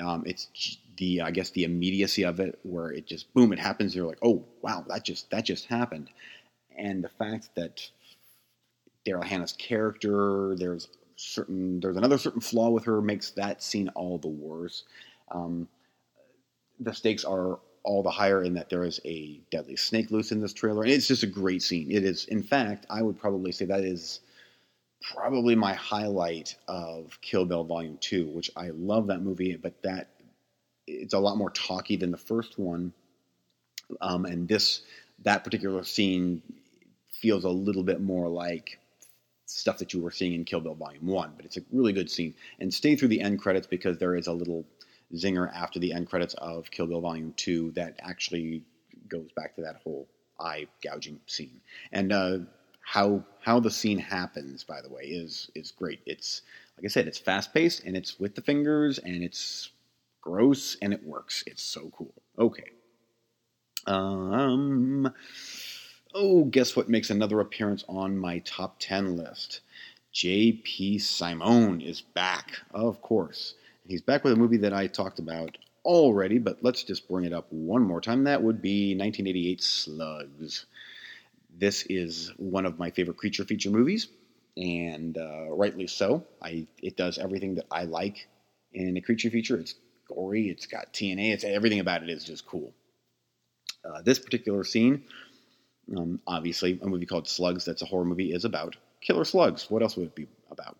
Um, 0.00 0.24
it's 0.26 0.78
the 0.96 1.20
I 1.20 1.30
guess 1.30 1.50
the 1.50 1.64
immediacy 1.64 2.24
of 2.24 2.40
it, 2.40 2.58
where 2.62 2.90
it 2.90 3.06
just 3.06 3.32
boom, 3.34 3.52
it 3.52 3.58
happens. 3.58 3.94
You're 3.94 4.06
like, 4.06 4.18
oh 4.22 4.44
wow, 4.62 4.84
that 4.88 5.04
just 5.04 5.30
that 5.30 5.44
just 5.44 5.66
happened, 5.66 6.10
and 6.76 7.02
the 7.02 7.08
fact 7.08 7.50
that 7.54 7.88
Daryl 9.06 9.24
Hannah's 9.24 9.52
character, 9.52 10.56
there's 10.56 10.88
certain 11.16 11.80
there's 11.80 11.96
another 11.96 12.18
certain 12.18 12.40
flaw 12.40 12.70
with 12.70 12.84
her 12.84 13.00
makes 13.00 13.30
that 13.32 13.62
scene 13.62 13.88
all 13.90 14.18
the 14.18 14.28
worse. 14.28 14.84
Um, 15.30 15.68
the 16.80 16.92
stakes 16.92 17.24
are 17.24 17.60
all 17.84 18.02
the 18.02 18.10
higher 18.10 18.42
in 18.42 18.54
that 18.54 18.70
there 18.70 18.84
is 18.84 19.00
a 19.04 19.40
deadly 19.50 19.76
snake 19.76 20.10
loose 20.10 20.32
in 20.32 20.40
this 20.40 20.52
trailer, 20.52 20.82
and 20.82 20.92
it's 20.92 21.06
just 21.06 21.22
a 21.22 21.28
great 21.28 21.62
scene. 21.62 21.90
It 21.90 22.04
is, 22.04 22.24
in 22.26 22.42
fact, 22.42 22.86
I 22.90 23.02
would 23.02 23.18
probably 23.18 23.52
say 23.52 23.66
that 23.66 23.80
is 23.80 24.20
probably 25.12 25.54
my 25.54 25.74
highlight 25.74 26.56
of 26.66 27.18
Kill 27.20 27.44
Bill 27.44 27.64
Volume 27.64 27.98
Two, 28.00 28.26
which 28.28 28.50
I 28.56 28.70
love 28.70 29.08
that 29.08 29.20
movie, 29.20 29.56
but 29.56 29.82
that 29.82 30.08
it's 30.86 31.14
a 31.14 31.18
lot 31.18 31.36
more 31.36 31.50
talky 31.50 31.96
than 31.96 32.10
the 32.10 32.16
first 32.16 32.58
one, 32.58 32.92
um, 34.00 34.24
and 34.24 34.48
this 34.48 34.82
that 35.24 35.44
particular 35.44 35.84
scene 35.84 36.42
feels 37.10 37.44
a 37.44 37.50
little 37.50 37.84
bit 37.84 38.00
more 38.00 38.28
like 38.28 38.78
stuff 39.46 39.78
that 39.78 39.92
you 39.92 40.00
were 40.00 40.10
seeing 40.10 40.34
in 40.34 40.44
Kill 40.44 40.60
Bill 40.60 40.74
Volume 40.74 41.06
1, 41.06 41.32
but 41.36 41.44
it's 41.44 41.56
a 41.56 41.62
really 41.70 41.92
good 41.92 42.10
scene. 42.10 42.34
And 42.58 42.72
stay 42.72 42.96
through 42.96 43.08
the 43.08 43.20
end 43.20 43.38
credits 43.38 43.66
because 43.66 43.98
there 43.98 44.16
is 44.16 44.26
a 44.26 44.32
little 44.32 44.64
zinger 45.14 45.52
after 45.54 45.78
the 45.78 45.92
end 45.92 46.08
credits 46.08 46.34
of 46.34 46.70
Kill 46.70 46.86
Bill 46.86 47.00
Volume 47.00 47.32
2 47.36 47.72
that 47.72 47.96
actually 48.00 48.62
goes 49.08 49.30
back 49.36 49.54
to 49.56 49.62
that 49.62 49.76
whole 49.82 50.08
eye 50.40 50.66
gouging 50.82 51.20
scene. 51.26 51.60
And 51.92 52.12
uh, 52.12 52.38
how 52.80 53.24
how 53.40 53.60
the 53.60 53.70
scene 53.70 53.98
happens, 53.98 54.64
by 54.64 54.80
the 54.82 54.88
way, 54.88 55.04
is 55.04 55.50
is 55.54 55.70
great. 55.70 56.00
It's 56.06 56.42
like 56.76 56.84
I 56.84 56.88
said, 56.88 57.06
it's 57.06 57.18
fast 57.18 57.54
paced 57.54 57.84
and 57.84 57.96
it's 57.96 58.18
with 58.18 58.34
the 58.34 58.42
fingers 58.42 58.98
and 58.98 59.22
it's 59.22 59.70
gross 60.20 60.76
and 60.82 60.92
it 60.92 61.04
works. 61.04 61.44
It's 61.46 61.62
so 61.62 61.90
cool. 61.96 62.14
Okay. 62.38 62.70
Um 63.86 65.12
Oh, 66.16 66.44
guess 66.44 66.76
what 66.76 66.88
makes 66.88 67.10
another 67.10 67.40
appearance 67.40 67.84
on 67.88 68.16
my 68.16 68.38
top 68.40 68.76
10 68.78 69.16
list? 69.16 69.60
J.P. 70.12 71.00
Simone 71.00 71.80
is 71.80 72.02
back, 72.02 72.52
of 72.72 73.02
course. 73.02 73.54
He's 73.86 74.02
back 74.02 74.24
with 74.24 74.32
a 74.32 74.36
movie 74.36 74.58
that 74.58 74.72
I 74.72 74.86
talked 74.86 75.18
about 75.18 75.58
already, 75.84 76.38
but 76.38 76.62
let's 76.62 76.84
just 76.84 77.08
bring 77.08 77.24
it 77.26 77.32
up 77.34 77.46
one 77.50 77.82
more 77.82 78.00
time. 78.00 78.24
That 78.24 78.42
would 78.42 78.62
be 78.62 78.94
1988 78.94 79.62
Slugs. 79.62 80.66
This 81.58 81.84
is 81.88 82.32
one 82.38 82.66
of 82.66 82.78
my 82.78 82.90
favorite 82.90 83.18
creature 83.18 83.44
feature 83.44 83.70
movies, 83.70 84.08
and 84.56 85.18
uh, 85.18 85.50
rightly 85.50 85.86
so. 85.86 86.24
I 86.42 86.66
it 86.82 86.96
does 86.96 87.18
everything 87.18 87.56
that 87.56 87.66
I 87.70 87.84
like 87.84 88.26
in 88.72 88.96
a 88.96 89.00
creature 89.02 89.30
feature. 89.30 89.58
It's 89.58 89.74
gory, 90.08 90.48
it's 90.48 90.66
got 90.66 90.92
TNA, 90.92 91.32
it's 91.32 91.44
everything 91.44 91.80
about 91.80 92.02
it 92.02 92.10
is 92.10 92.24
just 92.24 92.46
cool. 92.46 92.72
Uh, 93.84 94.02
this 94.02 94.18
particular 94.18 94.64
scene 94.64 95.04
um, 95.96 96.20
obviously, 96.26 96.78
a 96.82 96.86
movie 96.86 97.06
called 97.06 97.28
Slugs, 97.28 97.64
that's 97.64 97.82
a 97.82 97.86
horror 97.86 98.04
movie, 98.04 98.32
is 98.32 98.44
about 98.44 98.76
killer 99.00 99.24
slugs. 99.24 99.70
What 99.70 99.82
else 99.82 99.96
would 99.96 100.06
it 100.06 100.14
be 100.14 100.26
about? 100.50 100.78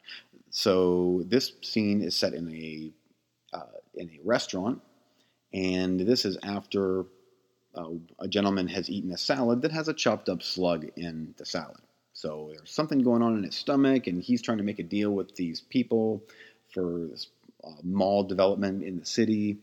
So 0.56 1.25
this 1.26 1.52
scene 1.62 2.00
is 2.00 2.16
set 2.16 2.32
in 2.32 2.49
a 2.54 2.92
uh, 3.52 3.78
in 3.94 4.08
a 4.08 4.20
restaurant, 4.23 4.80
and 5.52 5.99
this 5.99 6.25
is 6.25 6.38
after 6.44 7.06
uh, 7.75 7.88
a 8.20 8.28
gentleman 8.28 8.68
has 8.68 8.88
eaten 8.88 9.11
a 9.11 9.18
salad 9.18 9.62
that 9.62 9.73
has 9.73 9.88
a 9.88 9.92
chopped 9.92 10.28
up 10.28 10.44
slug 10.44 10.87
in 10.96 11.34
the 11.38 11.44
salad. 11.44 11.80
So 12.12 12.52
there's 12.52 12.70
something 12.70 13.00
going 13.00 13.20
on 13.20 13.37
in 13.37 13.42
his 13.42 13.56
stomach, 13.56 14.06
and 14.06 14.23
he's 14.23 14.42
trying 14.42 14.58
to 14.58 14.64
make 14.64 14.78
a 14.78 14.84
deal 14.84 15.11
with 15.11 15.34
these 15.34 15.61
people 15.61 16.23
for 16.73 17.08
this 17.11 17.26
uh, 17.64 17.73
mall 17.82 18.23
development 18.23 18.84
in 18.84 19.00
the 19.00 19.04
city. 19.04 19.58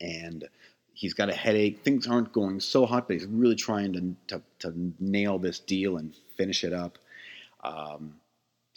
And 0.00 0.48
he's 0.92 1.14
got 1.14 1.30
a 1.30 1.34
headache. 1.34 1.84
Things 1.84 2.08
aren't 2.08 2.32
going 2.32 2.58
so 2.58 2.84
hot, 2.84 3.06
but 3.06 3.14
he's 3.14 3.26
really 3.26 3.54
trying 3.54 3.92
to 3.92 4.36
to, 4.38 4.42
to 4.58 4.92
nail 4.98 5.38
this 5.38 5.60
deal 5.60 5.98
and 5.98 6.16
finish 6.36 6.64
it 6.64 6.72
up. 6.72 6.98
Um, 7.62 8.14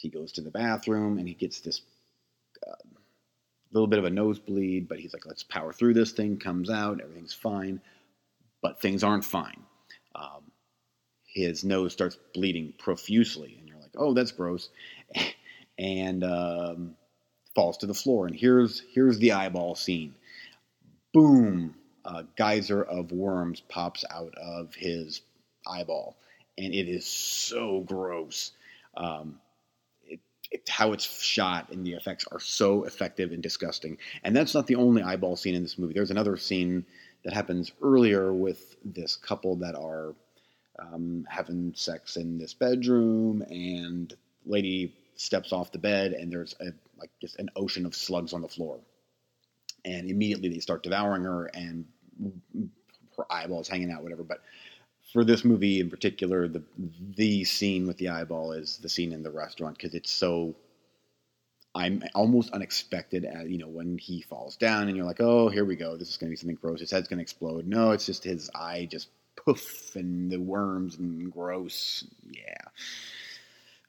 he 0.02 0.08
goes 0.08 0.32
to 0.32 0.40
the 0.40 0.50
bathroom 0.50 1.18
and 1.18 1.28
he 1.28 1.34
gets 1.34 1.60
this 1.60 1.82
uh, 2.66 2.74
little 3.72 3.86
bit 3.86 3.98
of 3.98 4.04
a 4.04 4.10
nosebleed, 4.10 4.88
but 4.88 4.98
he's 4.98 5.12
like, 5.12 5.26
"Let's 5.26 5.42
power 5.42 5.72
through 5.72 5.94
this 5.94 6.12
thing." 6.12 6.38
Comes 6.38 6.70
out, 6.70 7.00
everything's 7.00 7.32
fine, 7.32 7.80
but 8.60 8.80
things 8.80 9.02
aren't 9.02 9.24
fine. 9.24 9.62
Um, 10.14 10.50
his 11.26 11.64
nose 11.64 11.92
starts 11.92 12.18
bleeding 12.34 12.74
profusely, 12.78 13.56
and 13.58 13.68
you're 13.68 13.80
like, 13.80 13.94
"Oh, 13.96 14.12
that's 14.14 14.32
gross," 14.32 14.68
and 15.78 16.24
um, 16.24 16.96
falls 17.54 17.78
to 17.78 17.86
the 17.86 17.94
floor. 17.94 18.26
And 18.26 18.36
here's 18.36 18.82
here's 18.92 19.18
the 19.18 19.32
eyeball 19.32 19.74
scene. 19.74 20.14
Boom! 21.12 21.74
a 22.04 22.24
geyser 22.36 22.82
of 22.82 23.12
worms 23.12 23.60
pops 23.68 24.04
out 24.10 24.34
of 24.36 24.74
his 24.74 25.22
eyeball, 25.66 26.16
and 26.58 26.74
it 26.74 26.88
is 26.88 27.06
so 27.06 27.80
gross. 27.80 28.52
Um, 28.96 29.40
it, 30.52 30.68
how 30.68 30.92
it's 30.92 31.04
shot 31.22 31.70
and 31.70 31.84
the 31.84 31.92
effects 31.92 32.26
are 32.30 32.40
so 32.40 32.84
effective 32.84 33.32
and 33.32 33.42
disgusting. 33.42 33.98
And 34.24 34.36
that's 34.36 34.54
not 34.54 34.66
the 34.66 34.76
only 34.76 35.02
eyeball 35.02 35.36
scene 35.36 35.54
in 35.54 35.62
this 35.62 35.78
movie. 35.78 35.94
There's 35.94 36.10
another 36.10 36.36
scene 36.36 36.84
that 37.24 37.32
happens 37.32 37.72
earlier 37.82 38.32
with 38.32 38.76
this 38.84 39.16
couple 39.16 39.56
that 39.56 39.74
are 39.74 40.14
um, 40.78 41.26
having 41.28 41.72
sex 41.76 42.16
in 42.16 42.38
this 42.38 42.54
bedroom, 42.54 43.42
and 43.42 44.12
lady 44.46 44.94
steps 45.16 45.52
off 45.52 45.70
the 45.70 45.78
bed, 45.78 46.12
and 46.12 46.32
there's 46.32 46.54
a 46.60 46.72
like 46.98 47.10
just 47.20 47.38
an 47.38 47.50
ocean 47.56 47.84
of 47.86 47.94
slugs 47.94 48.32
on 48.32 48.42
the 48.42 48.48
floor 48.48 48.80
and 49.84 50.10
immediately 50.10 50.48
they 50.48 50.58
start 50.58 50.82
devouring 50.82 51.24
her 51.24 51.46
and 51.54 51.84
her 53.16 53.24
eyeballs 53.30 53.68
hanging 53.68 53.90
out, 53.90 54.02
whatever. 54.02 54.22
But 54.22 54.42
for 55.12 55.24
this 55.24 55.44
movie 55.44 55.80
in 55.80 55.90
particular, 55.90 56.48
the 56.48 56.62
the 57.16 57.44
scene 57.44 57.86
with 57.86 57.98
the 57.98 58.08
eyeball 58.08 58.52
is 58.52 58.78
the 58.78 58.88
scene 58.88 59.12
in 59.12 59.22
the 59.22 59.30
restaurant 59.30 59.76
because 59.76 59.94
it's 59.94 60.10
so 60.10 60.54
I'm 61.74 62.02
almost 62.14 62.52
unexpected 62.52 63.24
at 63.24 63.48
you 63.48 63.58
know 63.58 63.68
when 63.68 63.98
he 63.98 64.22
falls 64.22 64.56
down 64.56 64.88
and 64.88 64.96
you're 64.96 65.06
like, 65.06 65.20
oh, 65.20 65.48
here 65.48 65.64
we 65.64 65.76
go, 65.76 65.96
this 65.96 66.08
is 66.08 66.16
going 66.16 66.28
to 66.28 66.32
be 66.32 66.36
something 66.36 66.58
gross. 66.60 66.80
His 66.80 66.90
head's 66.90 67.08
going 67.08 67.18
to 67.18 67.22
explode. 67.22 67.66
No, 67.66 67.90
it's 67.92 68.06
just 68.06 68.24
his 68.24 68.50
eye 68.54 68.88
just 68.90 69.08
poof 69.36 69.96
and 69.96 70.30
the 70.30 70.40
worms 70.40 70.96
and 70.98 71.32
gross. 71.32 72.04
Yeah, 72.30 72.64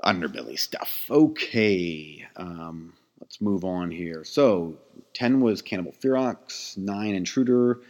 underbelly 0.03 0.57
stuff. 0.57 1.05
Okay. 1.09 2.25
Um, 2.35 2.93
let's 3.19 3.41
move 3.41 3.65
on 3.65 3.91
here. 3.91 4.23
So, 4.23 4.75
10 5.13 5.41
was 5.41 5.61
Cannibal 5.61 5.93
Ferox, 5.93 6.77
9 6.77 7.15
Intruder, 7.15 7.81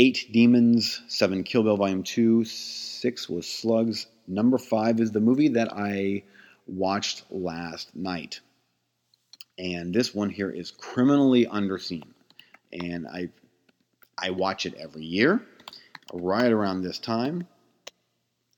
8 0.00 0.28
Demons, 0.32 1.02
7 1.08 1.44
Kill 1.44 1.62
Bill 1.62 1.76
Volume 1.76 2.02
2, 2.02 2.42
6 2.46 3.28
was 3.28 3.46
Slugs. 3.46 4.06
Number 4.26 4.56
5 4.56 4.98
is 4.98 5.12
the 5.12 5.20
movie 5.20 5.48
that 5.48 5.74
I 5.74 6.22
watched 6.66 7.24
last 7.30 7.94
night. 7.94 8.40
And 9.58 9.92
this 9.92 10.14
one 10.14 10.30
here 10.30 10.48
is 10.48 10.70
criminally 10.70 11.44
underseen. 11.44 12.06
And 12.72 13.06
I 13.06 13.28
I 14.16 14.30
watch 14.30 14.64
it 14.64 14.72
every 14.78 15.04
year, 15.04 15.42
right 16.14 16.50
around 16.50 16.80
this 16.80 16.98
time. 16.98 17.46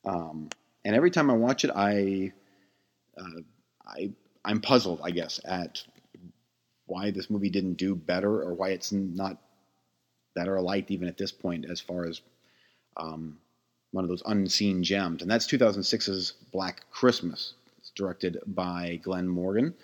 Um, 0.04 0.48
and 0.84 0.94
every 0.94 1.10
time 1.10 1.28
I 1.28 1.34
watch 1.34 1.64
it, 1.64 1.72
I 1.74 2.32
uh, 3.18 3.40
I 3.84 4.12
I'm 4.44 4.60
puzzled, 4.60 5.00
I 5.02 5.10
guess, 5.10 5.40
at 5.44 5.82
why 6.86 7.10
this 7.10 7.28
movie 7.30 7.50
didn't 7.50 7.78
do 7.78 7.96
better 7.96 8.30
or 8.30 8.54
why 8.54 8.68
it's 8.68 8.92
not 8.92 9.38
better 10.34 10.60
liked 10.60 10.90
even 10.90 11.08
at 11.08 11.18
this 11.18 11.32
point 11.32 11.66
as 11.68 11.80
far 11.80 12.06
as 12.06 12.20
um, 12.96 13.38
one 13.90 14.04
of 14.04 14.10
those 14.10 14.22
unseen 14.26 14.82
gems. 14.82 15.22
And 15.22 15.30
that's 15.30 15.46
2006's 15.46 16.32
Black 16.52 16.82
Christmas. 16.90 17.54
It's 17.78 17.90
directed 17.90 18.38
by 18.46 19.00
Glenn 19.02 19.28
Morgan, 19.28 19.74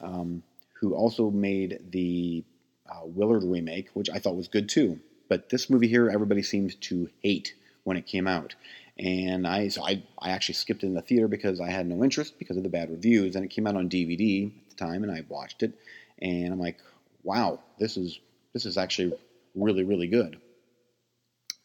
um, 0.00 0.42
who 0.74 0.94
also 0.94 1.30
made 1.30 1.80
the 1.90 2.44
uh, 2.90 3.00
Willard 3.04 3.44
remake, 3.44 3.88
which 3.94 4.10
I 4.10 4.18
thought 4.18 4.36
was 4.36 4.48
good 4.48 4.68
too. 4.68 4.98
But 5.28 5.48
this 5.48 5.70
movie 5.70 5.88
here, 5.88 6.10
everybody 6.10 6.42
seems 6.42 6.74
to 6.74 7.08
hate 7.22 7.54
when 7.84 7.96
it 7.96 8.06
came 8.06 8.28
out 8.28 8.54
and 8.98 9.46
I 9.46 9.68
so 9.68 9.84
I, 9.84 10.02
I 10.18 10.30
actually 10.30 10.54
skipped 10.54 10.82
it 10.82 10.86
in 10.86 10.94
the 10.94 11.02
theater 11.02 11.28
because 11.28 11.60
I 11.60 11.70
had 11.70 11.86
no 11.86 12.04
interest 12.04 12.38
because 12.38 12.56
of 12.56 12.62
the 12.62 12.68
bad 12.68 12.90
reviews, 12.90 13.36
and 13.36 13.44
it 13.44 13.48
came 13.48 13.66
out 13.66 13.76
on 13.76 13.88
DVD 13.88 14.46
at 14.46 14.70
the 14.70 14.76
time, 14.76 15.02
and 15.02 15.10
I 15.10 15.24
watched 15.28 15.62
it, 15.62 15.72
and 16.20 16.52
I'm 16.52 16.60
like, 16.60 16.78
wow, 17.22 17.60
this 17.78 17.96
is 17.96 18.18
this 18.52 18.66
is 18.66 18.76
actually 18.76 19.14
really 19.54 19.84
really 19.84 20.08
good. 20.08 20.40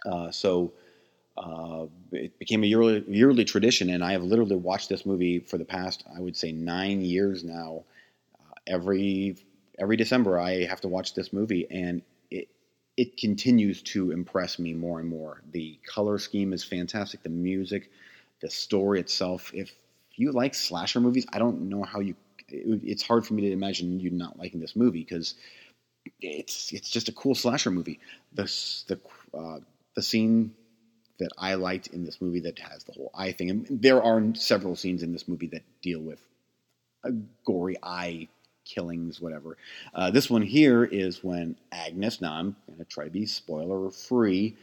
Uh, 0.06 0.32
so 0.32 0.74
uh, 1.38 1.86
it 2.12 2.38
became 2.40 2.64
a 2.64 2.68
yearly 2.68 3.04
yearly 3.08 3.46
tradition, 3.46 3.90
and 3.90 4.04
I 4.04 4.12
have 4.14 4.24
literally 4.24 4.56
watched 4.56 4.90
this 4.90 5.06
movie 5.06 5.40
for 5.40 5.58
the 5.58 5.66
past 5.66 6.04
I 6.16 6.20
would 6.20 6.36
say 6.36 6.52
nine 6.52 7.02
years 7.02 7.44
now. 7.44 7.84
Uh, 8.40 8.54
every 8.66 9.38
every 9.80 9.98
December 9.98 10.40
I 10.40 10.66
have 10.66 10.82
to 10.82 10.88
watch 10.88 11.14
this 11.14 11.32
movie, 11.32 11.68
and 11.70 12.02
it 12.32 12.50
it 12.98 13.18
continues 13.18 13.82
to 13.84 14.12
impress 14.12 14.58
me 14.58 14.74
more 14.74 15.00
and 15.00 15.08
more. 15.08 15.42
The 15.52 15.80
color 15.86 16.18
scheme 16.18 16.54
is 16.54 16.64
fantastic. 16.64 17.22
The 17.22 17.30
music, 17.30 17.92
the 18.42 18.50
story 18.50 19.00
itself. 19.00 19.52
If 19.54 19.72
you 20.16 20.32
like 20.32 20.56
slasher 20.56 21.00
movies, 21.00 21.28
I 21.32 21.40
don't 21.40 21.70
know 21.70 21.84
how 21.84 22.00
you. 22.00 22.16
It, 22.50 22.82
it's 22.84 23.04
hard 23.04 23.28
for 23.28 23.34
me 23.36 23.44
to 23.44 23.52
imagine 23.52 24.00
you 24.00 24.10
not 24.10 24.40
liking 24.40 24.60
this 24.60 24.76
movie 24.76 25.04
because 25.04 25.36
it's 26.22 26.72
it's 26.74 26.90
just 26.90 27.10
a 27.10 27.14
cool 27.14 27.36
slasher 27.36 27.72
movie. 27.72 28.00
The 28.34 28.44
the 28.88 29.00
uh, 29.38 29.60
the 29.96 30.02
scene 30.02 30.54
that 31.20 31.32
I 31.38 31.56
liked 31.56 31.88
in 31.88 32.06
this 32.06 32.22
movie 32.22 32.42
that 32.42 32.60
has 32.60 32.84
the 32.84 32.94
whole 32.94 33.12
eye 33.14 33.32
thing, 33.32 33.50
and 33.50 33.68
there 33.70 34.02
are 34.02 34.24
several 34.36 34.76
scenes 34.76 35.04
in 35.04 35.12
this 35.12 35.28
movie 35.28 35.48
that 35.48 35.64
deal 35.82 36.00
with 36.00 36.20
a 37.04 37.12
gory 37.46 37.78
eye 37.82 38.28
killings, 38.66 39.22
whatever. 39.22 39.58
Uh, 39.94 40.12
this 40.12 40.30
one 40.30 40.42
here 40.42 40.84
is 40.84 41.24
when 41.24 41.56
Agnes. 41.72 42.22
Now 42.22 42.34
I'm 42.34 42.56
going 42.68 42.80
to 42.80 42.86
try 42.86 43.06
to 43.06 43.10
be 43.10 43.26
spoiler 43.26 43.90
free. 43.90 44.56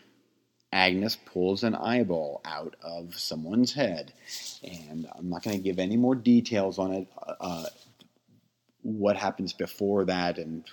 Agnes 0.72 1.16
pulls 1.16 1.62
an 1.62 1.74
eyeball 1.76 2.40
out 2.44 2.74
of 2.82 3.16
someone's 3.16 3.72
head, 3.72 4.12
and 4.64 5.06
I'm 5.16 5.30
not 5.30 5.44
going 5.44 5.56
to 5.56 5.62
give 5.62 5.78
any 5.78 5.96
more 5.96 6.16
details 6.16 6.78
on 6.80 6.92
it. 6.92 7.08
Uh, 7.40 7.66
what 8.82 9.16
happens 9.16 9.52
before 9.52 10.04
that 10.04 10.38
and 10.38 10.64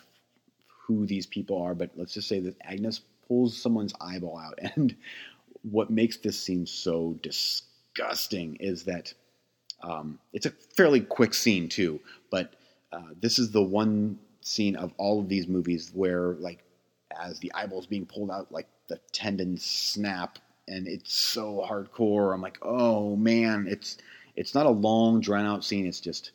who 0.98 1.06
these 1.06 1.26
people 1.26 1.62
are, 1.62 1.76
but 1.76 1.92
let's 1.96 2.14
just 2.14 2.28
say 2.28 2.40
that 2.40 2.56
Agnes 2.62 3.02
pulls 3.28 3.60
someone's 3.60 3.94
eyeball 4.02 4.38
out. 4.38 4.60
And 4.76 4.96
what 5.64 5.90
makes 5.90 6.18
this 6.18 6.40
scene 6.40 6.66
so 6.66 7.20
disgusting 7.22 8.56
is 8.56 8.84
that 8.86 9.14
um, 9.84 10.20
it's 10.34 10.46
a 10.46 10.52
fairly 10.76 11.02
quick 11.02 11.34
scene 11.34 11.70
too, 11.70 12.00
but 12.30 12.54
uh, 12.92 13.14
this 13.22 13.40
is 13.40 13.52
the 13.52 13.62
one 13.62 14.20
scene 14.42 14.76
of 14.76 14.92
all 14.98 15.20
of 15.20 15.30
these 15.30 15.48
movies 15.48 15.92
where, 15.94 16.34
like, 16.40 16.64
as 17.20 17.40
the 17.40 17.52
eyeball's 17.54 17.86
being 17.86 18.06
pulled 18.06 18.32
out, 18.32 18.52
like 18.52 18.68
the 18.88 19.00
tendons 19.12 19.64
snap, 19.64 20.40
and 20.68 20.88
it's 20.88 21.14
so 21.14 21.66
hardcore. 21.68 22.34
I'm 22.34 22.42
like, 22.42 22.58
oh 22.62 23.16
man, 23.16 23.68
it's 23.70 23.98
it's 24.36 24.56
not 24.56 24.66
a 24.66 24.72
long 24.72 25.22
drawn 25.22 25.46
out 25.46 25.64
scene. 25.64 25.86
It's 25.86 26.00
just 26.00 26.32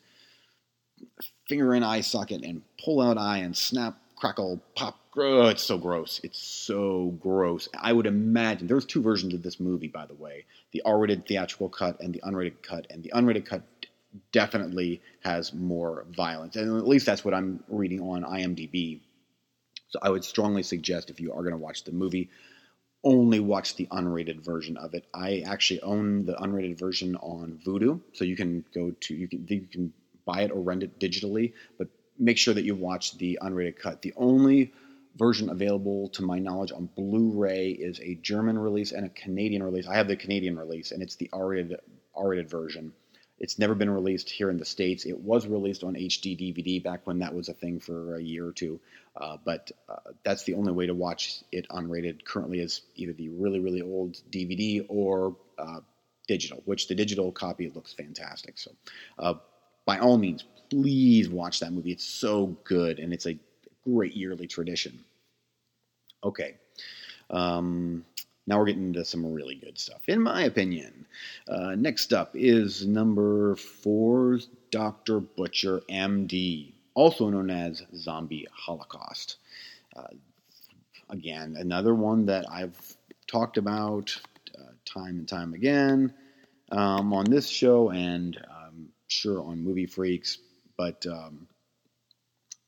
finger 1.48 1.74
in 1.74 1.82
eye 1.82 2.00
socket 2.00 2.42
and 2.42 2.62
pull 2.82 3.00
out 3.00 3.18
eye 3.18 3.38
and 3.38 3.56
snap 3.56 3.98
crackle, 4.16 4.60
pop. 4.74 4.98
Oh, 5.18 5.46
it's 5.46 5.62
so 5.62 5.78
gross. 5.78 6.20
It's 6.24 6.38
so 6.38 7.16
gross. 7.22 7.68
I 7.78 7.92
would 7.92 8.06
imagine 8.06 8.66
there's 8.66 8.84
two 8.84 9.00
versions 9.00 9.32
of 9.32 9.42
this 9.42 9.58
movie, 9.58 9.88
by 9.88 10.04
the 10.04 10.14
way: 10.14 10.44
the 10.72 10.82
R-rated 10.84 11.26
theatrical 11.26 11.70
cut 11.70 12.00
and 12.00 12.12
the 12.12 12.20
unrated 12.20 12.62
cut. 12.62 12.86
And 12.90 13.02
the 13.02 13.12
unrated 13.14 13.46
cut 13.46 13.62
definitely 14.32 15.00
has 15.22 15.54
more 15.54 16.04
violence, 16.14 16.56
and 16.56 16.76
at 16.76 16.86
least 16.86 17.06
that's 17.06 17.24
what 17.24 17.32
I'm 17.32 17.64
reading 17.68 18.00
on 18.00 18.24
IMDb. 18.24 19.00
So 19.88 19.98
I 20.02 20.10
would 20.10 20.24
strongly 20.24 20.62
suggest 20.62 21.10
if 21.10 21.20
you 21.20 21.32
are 21.32 21.42
going 21.42 21.52
to 21.52 21.58
watch 21.58 21.84
the 21.84 21.92
movie, 21.92 22.28
only 23.04 23.40
watch 23.40 23.76
the 23.76 23.86
unrated 23.86 24.44
version 24.44 24.76
of 24.76 24.94
it. 24.94 25.06
I 25.14 25.44
actually 25.46 25.80
own 25.80 26.26
the 26.26 26.34
unrated 26.34 26.78
version 26.78 27.16
on 27.16 27.60
Vudu, 27.64 28.00
so 28.12 28.24
you 28.24 28.36
can 28.36 28.64
go 28.74 28.90
to 28.90 29.14
you 29.14 29.28
can 29.28 29.46
you 29.48 29.66
can 29.72 29.92
buy 30.26 30.42
it 30.42 30.50
or 30.50 30.60
rent 30.60 30.82
it 30.82 30.98
digitally, 30.98 31.54
but 31.78 31.88
make 32.18 32.38
sure 32.38 32.54
that 32.54 32.64
you 32.64 32.74
watch 32.74 33.16
the 33.18 33.38
unrated 33.42 33.78
cut. 33.78 34.02
The 34.02 34.14
only 34.16 34.72
version 35.16 35.48
available 35.48 36.10
to 36.10 36.22
my 36.22 36.38
knowledge 36.38 36.72
on 36.72 36.88
Blu-ray 36.94 37.70
is 37.70 38.00
a 38.00 38.14
German 38.16 38.58
release 38.58 38.92
and 38.92 39.06
a 39.06 39.08
Canadian 39.08 39.62
release. 39.62 39.86
I 39.86 39.96
have 39.96 40.08
the 40.08 40.16
Canadian 40.16 40.58
release, 40.58 40.92
and 40.92 41.02
it's 41.02 41.16
the 41.16 41.30
R-rated, 41.32 42.50
version. 42.50 42.92
It's 43.38 43.58
never 43.58 43.74
been 43.74 43.90
released 43.90 44.30
here 44.30 44.48
in 44.48 44.56
the 44.56 44.64
states. 44.64 45.04
It 45.04 45.18
was 45.18 45.46
released 45.46 45.84
on 45.84 45.94
HD 45.94 46.38
DVD 46.38 46.82
back 46.82 47.06
when 47.06 47.18
that 47.18 47.34
was 47.34 47.48
a 47.48 47.54
thing 47.54 47.80
for 47.80 48.16
a 48.16 48.22
year 48.22 48.46
or 48.46 48.52
two, 48.52 48.80
uh, 49.14 49.36
but 49.44 49.70
uh, 49.88 49.96
that's 50.22 50.44
the 50.44 50.54
only 50.54 50.72
way 50.72 50.86
to 50.86 50.94
watch 50.94 51.42
it 51.52 51.66
unrated. 51.68 52.24
Currently, 52.24 52.60
is 52.60 52.80
either 52.94 53.12
the 53.12 53.28
really 53.28 53.60
really 53.60 53.82
old 53.82 54.16
DVD 54.30 54.86
or 54.88 55.36
uh, 55.58 55.80
digital. 56.26 56.62
Which 56.64 56.88
the 56.88 56.94
digital 56.94 57.30
copy 57.30 57.70
looks 57.74 57.92
fantastic. 57.92 58.56
So, 58.56 58.70
uh, 59.18 59.34
by 59.84 59.98
all 59.98 60.16
means, 60.16 60.44
please 60.70 61.28
watch 61.28 61.60
that 61.60 61.72
movie. 61.72 61.92
It's 61.92 62.04
so 62.04 62.56
good, 62.64 62.98
and 62.98 63.12
it's 63.12 63.26
a 63.26 63.38
great 63.84 64.14
yearly 64.14 64.46
tradition. 64.46 64.98
Okay. 66.24 66.56
Um, 67.30 68.04
now 68.46 68.58
we're 68.58 68.66
getting 68.66 68.86
into 68.86 69.04
some 69.04 69.32
really 69.32 69.56
good 69.56 69.78
stuff, 69.78 70.02
in 70.08 70.20
my 70.22 70.44
opinion. 70.44 71.06
Uh, 71.48 71.74
next 71.74 72.12
up 72.12 72.30
is 72.34 72.86
number 72.86 73.56
four, 73.56 74.38
Dr. 74.70 75.20
Butcher, 75.20 75.80
MD, 75.90 76.72
also 76.94 77.28
known 77.28 77.50
as 77.50 77.82
Zombie 77.94 78.46
Holocaust. 78.52 79.38
Uh, 79.96 80.08
again, 81.10 81.56
another 81.58 81.94
one 81.94 82.26
that 82.26 82.46
I've 82.50 82.96
talked 83.26 83.56
about 83.56 84.16
uh, 84.56 84.72
time 84.84 85.18
and 85.18 85.28
time 85.28 85.54
again 85.54 86.14
um, 86.70 87.12
on 87.12 87.24
this 87.24 87.48
show, 87.48 87.90
and 87.90 88.36
I'm 88.48 88.88
sure 89.08 89.42
on 89.42 89.62
Movie 89.62 89.86
Freaks 89.86 90.38
but 90.76 91.06
um, 91.06 91.46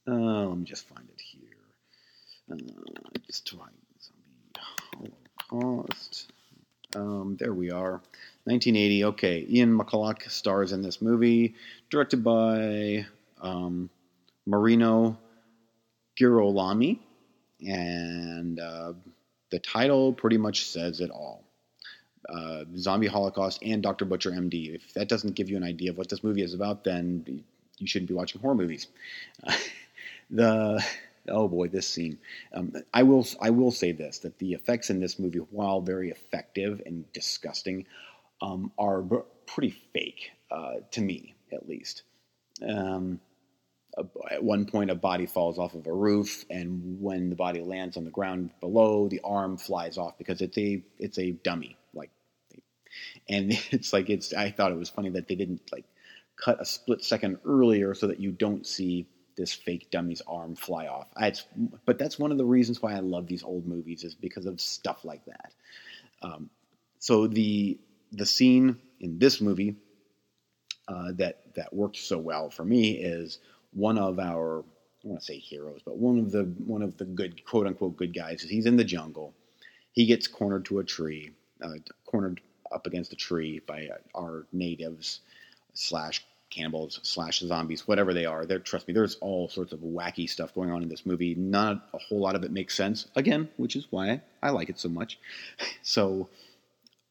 uh, 0.08 0.46
let 0.46 0.58
me 0.58 0.64
just 0.64 0.88
find 0.88 1.08
it 1.08 1.20
here. 1.20 1.40
Uh, 2.50 2.56
just 3.26 3.46
try 3.46 3.66
zombie 4.00 5.12
Holocaust. 5.50 6.32
Um, 6.96 7.36
there 7.38 7.52
we 7.52 7.70
are. 7.70 8.00
1980. 8.44 9.04
Okay, 9.04 9.46
Ian 9.48 9.78
McCulloch 9.78 10.30
stars 10.30 10.72
in 10.72 10.80
this 10.80 11.02
movie, 11.02 11.54
directed 11.90 12.24
by 12.24 13.06
um, 13.42 13.90
Marino 14.46 15.18
Girolami, 16.18 16.98
and 17.66 18.58
uh, 18.58 18.94
the 19.50 19.58
title 19.58 20.12
pretty 20.12 20.38
much 20.38 20.66
says 20.66 21.00
it 21.00 21.10
all. 21.10 21.44
Uh, 22.28 22.64
Zombie 22.76 23.06
Holocaust 23.06 23.62
and 23.62 23.82
Dr. 23.82 24.04
Butcher 24.04 24.30
MD. 24.30 24.74
If 24.74 24.94
that 24.94 25.08
doesn't 25.08 25.34
give 25.34 25.48
you 25.48 25.56
an 25.56 25.64
idea 25.64 25.90
of 25.90 25.98
what 25.98 26.08
this 26.08 26.24
movie 26.24 26.42
is 26.42 26.54
about, 26.54 26.84
then 26.84 27.44
you 27.80 27.86
shouldn't 27.86 28.08
be 28.08 28.14
watching 28.14 28.40
horror 28.40 28.54
movies. 28.54 28.88
Uh, 29.42 29.56
the 30.30 30.84
oh 31.28 31.48
boy, 31.48 31.68
this 31.68 31.88
scene. 31.88 32.18
Um, 32.52 32.72
I 32.92 33.02
will 33.02 33.26
I 33.40 33.50
will 33.50 33.70
say 33.70 33.92
this 33.92 34.18
that 34.20 34.38
the 34.38 34.54
effects 34.54 34.90
in 34.90 35.00
this 35.00 35.18
movie, 35.18 35.38
while 35.38 35.80
very 35.80 36.10
effective 36.10 36.82
and 36.86 37.10
disgusting, 37.12 37.86
um, 38.40 38.72
are 38.78 39.02
b- 39.02 39.16
pretty 39.46 39.74
fake 39.92 40.32
uh, 40.50 40.74
to 40.92 41.00
me, 41.00 41.34
at 41.52 41.68
least. 41.68 42.02
Um, 42.66 43.20
at 44.30 44.44
one 44.44 44.66
point, 44.66 44.90
a 44.90 44.94
body 44.94 45.26
falls 45.26 45.58
off 45.58 45.74
of 45.74 45.86
a 45.86 45.92
roof, 45.92 46.44
and 46.50 47.00
when 47.00 47.30
the 47.30 47.36
body 47.36 47.60
lands 47.60 47.96
on 47.96 48.04
the 48.04 48.10
ground 48.10 48.50
below, 48.60 49.08
the 49.08 49.20
arm 49.24 49.56
flies 49.56 49.98
off 49.98 50.16
because 50.18 50.40
it's 50.40 50.56
a 50.58 50.82
it's 50.98 51.18
a 51.18 51.32
dummy, 51.32 51.76
like, 51.94 52.10
and 53.28 53.52
it's 53.70 53.92
like 53.92 54.08
it's. 54.10 54.32
I 54.32 54.50
thought 54.50 54.72
it 54.72 54.78
was 54.78 54.90
funny 54.90 55.10
that 55.10 55.28
they 55.28 55.34
didn't 55.34 55.62
like 55.72 55.84
cut 56.42 56.60
a 56.60 56.64
split 56.64 57.02
second 57.04 57.38
earlier 57.44 57.94
so 57.94 58.06
that 58.06 58.20
you 58.20 58.30
don't 58.30 58.66
see 58.66 59.06
this 59.36 59.52
fake 59.52 59.90
dummy's 59.90 60.20
arm 60.26 60.56
fly 60.56 60.86
off. 60.86 61.08
I, 61.16 61.32
but 61.84 61.98
that's 61.98 62.18
one 62.18 62.32
of 62.32 62.38
the 62.38 62.44
reasons 62.44 62.82
why 62.82 62.94
I 62.94 62.98
love 62.98 63.26
these 63.26 63.44
old 63.44 63.66
movies 63.66 64.04
is 64.04 64.14
because 64.14 64.46
of 64.46 64.60
stuff 64.60 65.04
like 65.04 65.24
that. 65.26 65.52
Um, 66.22 66.50
so 66.98 67.26
the 67.26 67.78
the 68.12 68.26
scene 68.26 68.78
in 69.00 69.18
this 69.18 69.40
movie 69.40 69.76
uh, 70.88 71.12
that 71.14 71.54
that 71.54 71.72
worked 71.72 71.96
so 71.96 72.18
well 72.18 72.50
for 72.50 72.64
me 72.64 72.92
is 72.92 73.38
one 73.72 73.98
of 73.98 74.18
our 74.18 74.64
I 75.04 75.08
want 75.08 75.20
to 75.20 75.26
say 75.26 75.38
heroes, 75.38 75.80
but 75.84 75.96
one 75.96 76.18
of 76.18 76.32
the 76.32 76.42
one 76.66 76.82
of 76.82 76.96
the 76.96 77.04
good 77.04 77.44
quote 77.44 77.66
unquote 77.66 77.96
good 77.96 78.14
guys. 78.14 78.42
He's 78.42 78.66
in 78.66 78.76
the 78.76 78.84
jungle. 78.84 79.34
He 79.92 80.06
gets 80.06 80.26
cornered 80.26 80.64
to 80.66 80.80
a 80.80 80.84
tree, 80.84 81.32
uh, 81.62 81.74
cornered 82.06 82.40
up 82.72 82.86
against 82.86 83.12
a 83.12 83.16
tree 83.16 83.60
by 83.66 83.88
our 84.14 84.46
natives 84.52 85.20
slash 85.78 86.24
cannibals 86.50 86.98
slash 87.02 87.40
zombies, 87.40 87.86
whatever 87.86 88.14
they 88.14 88.24
are. 88.24 88.46
There, 88.46 88.58
trust 88.58 88.88
me, 88.88 88.94
there's 88.94 89.16
all 89.16 89.48
sorts 89.48 89.72
of 89.72 89.80
wacky 89.80 90.28
stuff 90.28 90.54
going 90.54 90.70
on 90.70 90.82
in 90.82 90.88
this 90.88 91.06
movie. 91.06 91.34
Not 91.34 91.88
a 91.92 91.98
whole 91.98 92.20
lot 92.20 92.34
of 92.34 92.42
it 92.42 92.50
makes 92.50 92.74
sense. 92.74 93.06
Again, 93.14 93.48
which 93.56 93.76
is 93.76 93.86
why 93.90 94.22
I 94.42 94.50
like 94.50 94.68
it 94.68 94.78
so 94.78 94.88
much. 94.88 95.18
So, 95.82 96.28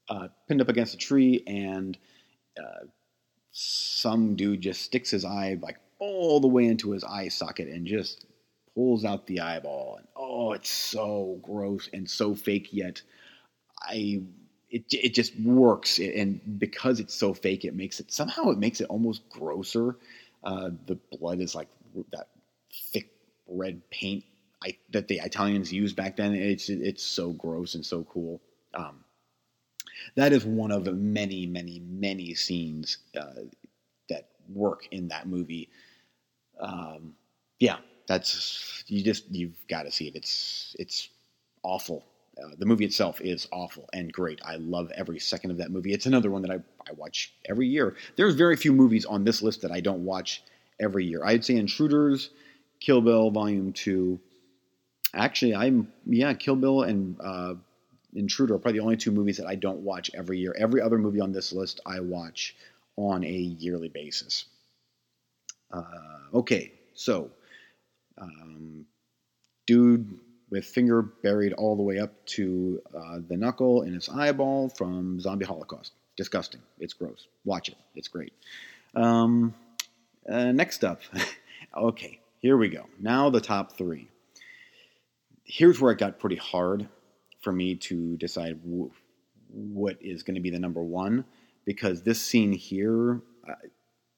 uh, 0.07 0.27
pinned 0.47 0.61
up 0.61 0.69
against 0.69 0.93
a 0.93 0.97
tree, 0.97 1.43
and 1.47 1.97
uh, 2.57 2.85
some 3.51 4.35
dude 4.35 4.61
just 4.61 4.81
sticks 4.81 5.09
his 5.09 5.25
eye 5.25 5.57
like 5.61 5.77
all 5.99 6.39
the 6.39 6.47
way 6.47 6.65
into 6.65 6.91
his 6.91 7.03
eye 7.03 7.29
socket 7.29 7.67
and 7.67 7.87
just 7.87 8.25
pulls 8.75 9.03
out 9.03 9.25
the 9.25 9.39
eyeball. 9.39 9.95
And 9.97 10.07
oh, 10.15 10.53
it's 10.53 10.69
so 10.69 11.39
gross 11.41 11.89
and 11.91 12.09
so 12.09 12.35
fake. 12.35 12.69
Yet, 12.71 13.01
I 13.81 14.21
it 14.69 14.83
it 14.91 15.13
just 15.13 15.39
works, 15.39 15.99
and 15.99 16.59
because 16.59 16.99
it's 16.99 17.13
so 17.13 17.33
fake, 17.33 17.65
it 17.65 17.75
makes 17.75 17.99
it 17.99 18.11
somehow 18.11 18.49
it 18.49 18.57
makes 18.57 18.81
it 18.81 18.87
almost 18.89 19.27
grosser. 19.29 19.95
Uh, 20.43 20.71
the 20.85 20.95
blood 21.17 21.39
is 21.39 21.55
like 21.55 21.67
that 22.11 22.27
thick 22.91 23.09
red 23.47 23.81
paint 23.89 24.23
I, 24.63 24.77
that 24.91 25.07
the 25.07 25.19
Italians 25.23 25.71
used 25.71 25.95
back 25.95 26.17
then. 26.17 26.33
It's 26.35 26.69
it's 26.69 27.03
so 27.03 27.31
gross 27.33 27.75
and 27.75 27.85
so 27.85 28.03
cool. 28.05 28.41
Um, 28.73 29.03
that 30.15 30.33
is 30.33 30.45
one 30.45 30.71
of 30.71 30.85
many, 30.93 31.45
many, 31.45 31.79
many 31.79 32.33
scenes 32.33 32.97
uh, 33.19 33.43
that 34.09 34.29
work 34.53 34.87
in 34.91 35.07
that 35.09 35.27
movie. 35.27 35.69
Um, 36.59 37.13
yeah, 37.59 37.77
that's 38.07 38.83
you 38.87 39.03
just 39.03 39.29
you've 39.29 39.57
got 39.67 39.83
to 39.83 39.91
see 39.91 40.07
it. 40.07 40.15
It's 40.15 40.75
it's 40.79 41.09
awful. 41.63 42.03
Uh, 42.41 42.49
the 42.57 42.65
movie 42.65 42.85
itself 42.85 43.19
is 43.21 43.47
awful 43.51 43.89
and 43.93 44.11
great. 44.13 44.39
I 44.45 44.57
love 44.57 44.91
every 44.95 45.19
second 45.19 45.51
of 45.51 45.57
that 45.57 45.71
movie. 45.71 45.93
It's 45.93 46.05
another 46.05 46.29
one 46.29 46.41
that 46.43 46.51
I, 46.51 46.59
I 46.87 46.93
watch 46.93 47.33
every 47.45 47.67
year. 47.67 47.95
There's 48.15 48.35
very 48.35 48.55
few 48.55 48.73
movies 48.73 49.05
on 49.05 49.23
this 49.23 49.41
list 49.41 49.61
that 49.61 49.71
I 49.71 49.79
don't 49.79 50.05
watch 50.05 50.43
every 50.79 51.05
year. 51.05 51.23
I'd 51.25 51.43
say 51.43 51.55
Intruders, 51.55 52.29
Kill 52.79 53.01
Bill 53.01 53.31
Volume 53.31 53.73
2. 53.73 54.19
Actually, 55.13 55.55
I'm, 55.55 55.91
yeah, 56.05 56.33
Kill 56.33 56.55
Bill 56.55 56.83
and 56.83 57.19
uh, 57.23 57.55
Intruder 58.13 58.55
are 58.55 58.59
probably 58.59 58.79
the 58.79 58.83
only 58.83 58.97
two 58.97 59.11
movies 59.11 59.37
that 59.37 59.47
I 59.47 59.55
don't 59.55 59.79
watch 59.79 60.11
every 60.13 60.39
year. 60.39 60.55
Every 60.57 60.81
other 60.81 60.97
movie 60.97 61.21
on 61.21 61.31
this 61.31 61.51
list 61.53 61.79
I 61.85 61.99
watch 62.01 62.55
on 62.97 63.23
a 63.23 63.31
yearly 63.31 63.89
basis. 63.89 64.45
Uh, 65.71 65.83
okay, 66.33 66.71
so 66.93 67.31
um, 68.17 68.85
dude 69.65 70.19
with 70.49 70.65
finger 70.65 71.01
buried 71.01 71.53
all 71.53 71.75
the 71.75 71.83
way 71.83 71.99
up 71.99 72.25
to 72.25 72.81
uh, 72.95 73.19
the 73.27 73.35
knuckle 73.35 73.81
in 73.83 73.93
his 73.93 74.09
eyeball 74.09 74.69
from 74.69 75.19
Zombie 75.19 75.45
Holocaust. 75.45 75.93
Disgusting. 76.15 76.61
It's 76.79 76.93
gross. 76.93 77.27
Watch 77.45 77.69
it. 77.69 77.77
It's 77.95 78.07
great. 78.07 78.33
Um, 78.95 79.53
uh, 80.27 80.51
next 80.51 80.83
up, 80.83 81.01
okay, 81.77 82.19
here 82.39 82.57
we 82.57 82.69
go. 82.69 82.85
Now 82.99 83.29
the 83.29 83.41
top 83.41 83.77
three. 83.77 84.07
Here's 85.43 85.79
where 85.79 85.91
it 85.91 85.99
got 85.99 86.19
pretty 86.19 86.35
hard 86.35 86.87
for 87.41 87.53
me 87.53 87.75
to 87.75 88.17
decide 88.17 88.61
w- 88.63 88.91
what 89.49 89.97
is 90.01 90.23
going 90.23 90.35
to 90.35 90.41
be 90.41 90.49
the 90.49 90.59
number 90.59 90.81
one 90.81 91.23
because 91.65 92.01
this 92.01 92.21
scene 92.21 92.53
here, 92.53 93.21
uh, 93.47 93.53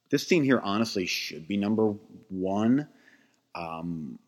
this 0.10 0.26
scene 0.26 0.44
here, 0.44 0.60
honestly, 0.64 1.06
should 1.06 1.48
be 1.48 1.58
number 1.58 1.94
one. 2.30 2.88
Um, 3.56 4.20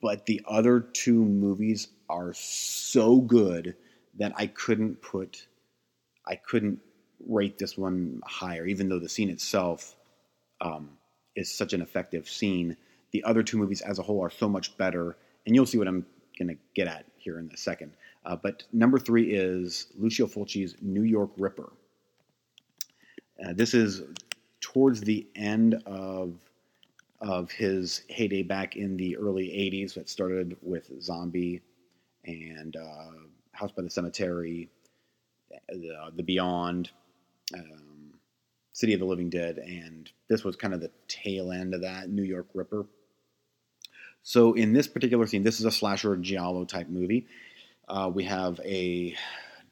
but 0.00 0.26
the 0.26 0.40
other 0.46 0.80
two 0.80 1.24
movies 1.24 1.88
are 2.08 2.32
so 2.34 3.20
good 3.20 3.76
that 4.18 4.32
I 4.36 4.46
couldn't 4.46 5.00
put, 5.02 5.46
I 6.26 6.36
couldn't 6.36 6.80
rate 7.26 7.58
this 7.58 7.76
one 7.76 8.20
higher, 8.24 8.66
even 8.66 8.88
though 8.88 8.98
the 8.98 9.08
scene 9.08 9.30
itself 9.30 9.96
um, 10.60 10.90
is 11.36 11.54
such 11.54 11.72
an 11.72 11.82
effective 11.82 12.28
scene. 12.28 12.76
The 13.12 13.22
other 13.24 13.42
two 13.42 13.58
movies 13.58 13.80
as 13.80 13.98
a 13.98 14.02
whole 14.02 14.22
are 14.22 14.30
so 14.30 14.48
much 14.48 14.76
better, 14.76 15.16
and 15.46 15.54
you'll 15.54 15.66
see 15.66 15.78
what 15.78 15.88
I'm 15.88 16.06
going 16.38 16.48
to 16.48 16.56
get 16.74 16.88
at 16.88 17.06
here 17.16 17.38
in 17.38 17.50
a 17.52 17.56
second. 17.56 17.92
Uh, 18.24 18.36
but 18.36 18.64
number 18.72 18.98
three 18.98 19.32
is 19.32 19.88
Lucio 19.98 20.26
Fulci's 20.26 20.76
New 20.80 21.02
York 21.02 21.30
Ripper. 21.36 21.72
Uh, 23.44 23.52
this 23.54 23.74
is 23.74 24.02
towards 24.60 25.00
the 25.00 25.26
end 25.34 25.74
of 25.86 26.34
of 27.20 27.50
his 27.50 28.02
heyday 28.08 28.42
back 28.42 28.76
in 28.76 28.96
the 28.96 29.16
early 29.16 29.48
80s 29.48 29.94
that 29.94 30.08
started 30.08 30.56
with 30.62 30.90
Zombie 31.02 31.60
and 32.24 32.76
uh, 32.76 33.10
House 33.52 33.72
by 33.72 33.82
the 33.82 33.90
Cemetery, 33.90 34.70
the, 35.68 36.10
the 36.16 36.22
Beyond, 36.22 36.90
um, 37.54 38.14
City 38.72 38.94
of 38.94 39.00
the 39.00 39.06
Living 39.06 39.28
Dead, 39.28 39.58
and 39.58 40.10
this 40.28 40.44
was 40.44 40.56
kind 40.56 40.72
of 40.72 40.80
the 40.80 40.90
tail 41.08 41.52
end 41.52 41.74
of 41.74 41.82
that 41.82 42.08
New 42.08 42.22
York 42.22 42.46
Ripper. 42.54 42.86
So 44.22 44.54
in 44.54 44.72
this 44.72 44.86
particular 44.86 45.26
scene, 45.26 45.42
this 45.42 45.60
is 45.60 45.66
a 45.66 45.70
slasher 45.70 46.16
giallo 46.16 46.64
type 46.64 46.88
movie. 46.88 47.26
Uh, 47.88 48.10
we 48.12 48.24
have 48.24 48.60
a 48.64 49.14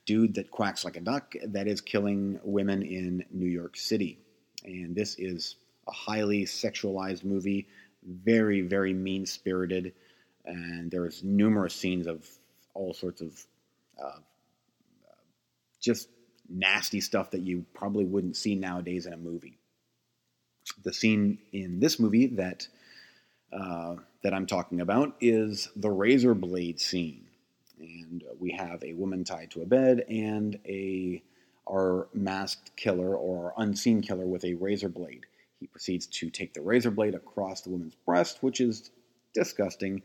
dude 0.05 0.35
that 0.35 0.51
quacks 0.51 0.85
like 0.85 0.97
a 0.97 1.01
duck 1.01 1.35
that 1.47 1.69
is 1.69 1.81
killing 1.81 2.41
women 2.43 2.83
in 2.83 3.25
New 3.31 3.47
York 3.47 3.77
City, 3.77 4.19
and 4.65 4.95
this 4.95 5.17
is 5.19 5.57
a 5.89 5.93
highly 5.93 6.45
sexualized 6.45 7.25
movie, 7.25 7.67
very, 8.05 8.61
very 8.61 8.93
mean 8.93 9.27
spirited, 9.27 9.95
and 10.45 10.91
there's 10.91 11.25
numerous 11.25 11.75
scenes 11.75 12.07
of 12.07 12.29
all 12.75 12.95
sorts 12.95 13.21
of 13.21 13.45
uh, 14.01 14.19
just 15.81 16.09
nasty 16.49 17.01
stuff 17.01 17.31
that 17.33 17.41
you 17.41 17.65
probably 17.75 18.05
wouldn't 18.05 18.37
see 18.37 18.55
nowadays 18.55 19.07
in 19.07 19.13
a 19.13 19.17
movie. 19.17 19.59
The 20.85 20.93
scene 20.93 21.39
in 21.53 21.81
this 21.81 21.99
movie 21.99 22.27
that 22.29 22.69
uh, 23.53 23.97
that 24.23 24.35
I'm 24.35 24.47
talking 24.47 24.81
about 24.81 25.15
is 25.21 25.71
the 25.75 25.91
razor 25.91 26.35
blade 26.35 26.79
scene, 26.81 27.27
and 27.81 28.23
we 28.39 28.51
have 28.53 28.83
a 28.85 28.93
woman 28.93 29.25
tied 29.25 29.51
to 29.53 29.63
a 29.63 29.67
bed 29.67 30.05
and 30.09 30.59
a 30.67 31.23
our 31.71 32.09
masked 32.15 32.75
killer 32.77 33.15
or 33.15 33.53
our 33.53 33.63
unseen 33.63 34.01
killer 34.01 34.27
with 34.27 34.45
a 34.45 34.55
razor 34.55 34.89
blade. 34.89 35.27
He 35.61 35.67
proceeds 35.67 36.07
to 36.07 36.31
take 36.31 36.55
the 36.55 36.61
razor 36.61 36.91
blade 36.91 37.15
across 37.15 37.63
the 37.63 37.71
woman's 37.71 37.95
breast, 38.07 38.39
which 38.43 38.61
is 38.61 38.91
disgusting. 39.35 40.03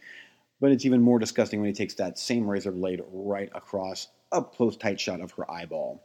But 0.59 0.71
it's 0.71 0.85
even 0.85 1.01
more 1.01 1.19
disgusting 1.19 1.59
when 1.59 1.67
he 1.67 1.73
takes 1.73 1.95
that 1.95 2.17
same 2.17 2.47
razor 2.47 2.71
blade 2.71 3.01
right 3.11 3.49
across 3.53 4.07
a 4.31 4.41
close, 4.43 4.77
tight 4.77 4.99
shot 4.99 5.21
of 5.21 5.31
her 5.33 5.49
eyeball. 5.49 6.03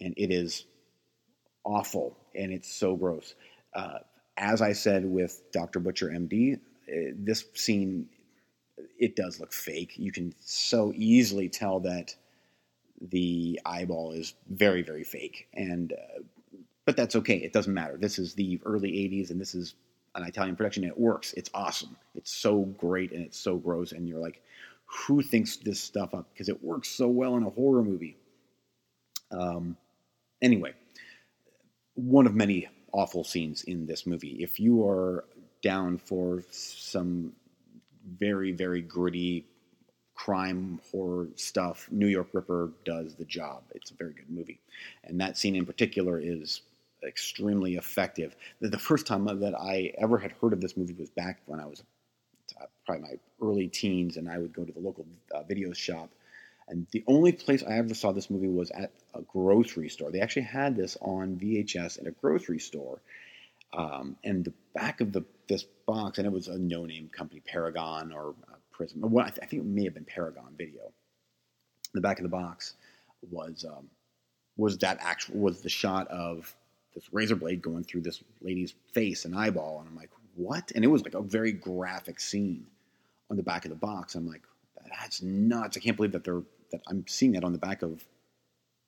And 0.00 0.14
it 0.16 0.30
is 0.30 0.64
awful 1.64 2.16
and 2.34 2.52
it's 2.52 2.72
so 2.72 2.96
gross. 2.96 3.34
Uh, 3.74 3.98
as 4.36 4.60
I 4.60 4.72
said 4.72 5.04
with 5.04 5.42
Dr. 5.52 5.80
Butcher 5.80 6.08
MD, 6.08 6.56
uh, 6.56 7.12
this 7.16 7.44
scene, 7.54 8.08
it 8.98 9.16
does 9.16 9.40
look 9.40 9.52
fake. 9.52 9.94
You 9.96 10.12
can 10.12 10.34
so 10.40 10.92
easily 10.94 11.48
tell 11.48 11.80
that 11.80 12.14
the 13.00 13.60
eyeball 13.64 14.12
is 14.12 14.34
very, 14.48 14.82
very 14.82 15.04
fake. 15.04 15.48
And 15.54 15.92
uh, 15.92 16.22
but 16.86 16.96
that's 16.96 17.16
okay. 17.16 17.36
It 17.36 17.52
doesn't 17.52 17.72
matter. 17.72 17.96
This 17.96 18.18
is 18.18 18.34
the 18.34 18.60
early 18.64 18.90
80s 18.90 19.30
and 19.30 19.40
this 19.40 19.54
is 19.54 19.74
an 20.14 20.24
Italian 20.24 20.56
production 20.56 20.84
and 20.84 20.92
it 20.92 20.98
works. 20.98 21.32
It's 21.34 21.50
awesome. 21.54 21.96
It's 22.14 22.30
so 22.30 22.62
great 22.78 23.12
and 23.12 23.22
it's 23.22 23.38
so 23.38 23.56
gross. 23.56 23.92
And 23.92 24.08
you're 24.08 24.20
like, 24.20 24.42
who 24.86 25.22
thinks 25.22 25.56
this 25.56 25.80
stuff 25.80 26.14
up? 26.14 26.28
Because 26.32 26.48
it 26.48 26.62
works 26.62 26.88
so 26.88 27.08
well 27.08 27.36
in 27.36 27.42
a 27.42 27.50
horror 27.50 27.82
movie. 27.82 28.16
Um, 29.30 29.76
anyway, 30.42 30.74
one 31.94 32.26
of 32.26 32.34
many 32.34 32.68
awful 32.92 33.24
scenes 33.24 33.64
in 33.64 33.86
this 33.86 34.06
movie. 34.06 34.38
If 34.40 34.60
you 34.60 34.86
are 34.86 35.24
down 35.62 35.98
for 35.98 36.44
some 36.50 37.32
very, 38.18 38.52
very 38.52 38.82
gritty 38.82 39.46
crime 40.14 40.80
horror 40.90 41.28
stuff, 41.34 41.88
New 41.90 42.06
York 42.06 42.28
Ripper 42.32 42.70
does 42.84 43.14
the 43.16 43.24
job. 43.24 43.62
It's 43.74 43.90
a 43.90 43.94
very 43.94 44.12
good 44.12 44.30
movie. 44.30 44.60
And 45.02 45.20
that 45.20 45.36
scene 45.36 45.56
in 45.56 45.66
particular 45.66 46.20
is 46.20 46.60
extremely 47.06 47.74
effective. 47.76 48.34
The, 48.60 48.78
first 48.78 49.06
time 49.06 49.24
that 49.24 49.54
I 49.54 49.92
ever 49.98 50.18
had 50.18 50.32
heard 50.32 50.52
of 50.52 50.60
this 50.60 50.76
movie 50.76 50.94
was 50.94 51.10
back 51.10 51.40
when 51.46 51.60
I 51.60 51.66
was 51.66 51.82
uh, 52.60 52.66
probably 52.86 53.02
my 53.02 53.46
early 53.46 53.68
teens, 53.68 54.16
and 54.16 54.28
I 54.28 54.38
would 54.38 54.52
go 54.52 54.64
to 54.64 54.72
the 54.72 54.80
local 54.80 55.06
uh, 55.34 55.42
video 55.42 55.72
shop. 55.72 56.10
And 56.68 56.86
the 56.92 57.04
only 57.06 57.32
place 57.32 57.62
I 57.62 57.78
ever 57.78 57.94
saw 57.94 58.12
this 58.12 58.30
movie 58.30 58.48
was 58.48 58.70
at 58.70 58.90
a 59.14 59.22
grocery 59.22 59.88
store. 59.88 60.10
They 60.10 60.20
actually 60.20 60.42
had 60.42 60.76
this 60.76 60.96
on 61.00 61.36
VHS 61.36 62.00
at 62.00 62.06
a 62.06 62.10
grocery 62.10 62.58
store. 62.58 63.00
Um, 63.74 64.16
and 64.24 64.44
the 64.44 64.54
back 64.74 65.00
of 65.00 65.12
the 65.12 65.24
this 65.48 65.64
box, 65.86 66.18
and 66.18 66.26
it 66.26 66.32
was 66.32 66.48
a 66.48 66.56
no-name 66.56 67.10
company, 67.14 67.42
Paragon 67.44 68.12
or 68.12 68.34
uh, 68.50 68.56
Prism. 68.70 69.00
Well, 69.02 69.26
I, 69.26 69.28
th- 69.28 69.40
I, 69.42 69.46
think 69.46 69.62
it 69.62 69.66
may 69.66 69.84
have 69.84 69.94
been 69.94 70.04
Paragon 70.06 70.54
Video. 70.56 70.92
The 71.92 72.00
back 72.00 72.18
of 72.18 72.22
the 72.22 72.30
box 72.30 72.74
was 73.30 73.64
um, 73.68 73.88
was 74.56 74.78
that 74.78 74.98
actual 75.00 75.38
was 75.38 75.60
the 75.60 75.68
shot 75.68 76.08
of 76.08 76.54
this 76.94 77.12
razor 77.12 77.36
blade 77.36 77.62
going 77.62 77.84
through 77.84 78.02
this 78.02 78.22
lady's 78.40 78.74
face 78.92 79.24
and 79.24 79.34
eyeball, 79.34 79.80
and 79.80 79.88
I'm 79.88 79.96
like, 79.96 80.10
what? 80.36 80.72
And 80.74 80.84
it 80.84 80.88
was 80.88 81.02
like 81.02 81.14
a 81.14 81.22
very 81.22 81.52
graphic 81.52 82.20
scene 82.20 82.66
on 83.30 83.36
the 83.36 83.42
back 83.42 83.64
of 83.64 83.70
the 83.70 83.76
box. 83.76 84.14
I'm 84.14 84.26
like, 84.26 84.42
that's 84.88 85.22
nuts! 85.22 85.76
I 85.76 85.80
can't 85.80 85.96
believe 85.96 86.12
that 86.12 86.24
they're 86.24 86.42
that 86.70 86.82
I'm 86.88 87.06
seeing 87.06 87.32
that 87.32 87.44
on 87.44 87.52
the 87.52 87.58
back 87.58 87.82
of 87.82 88.04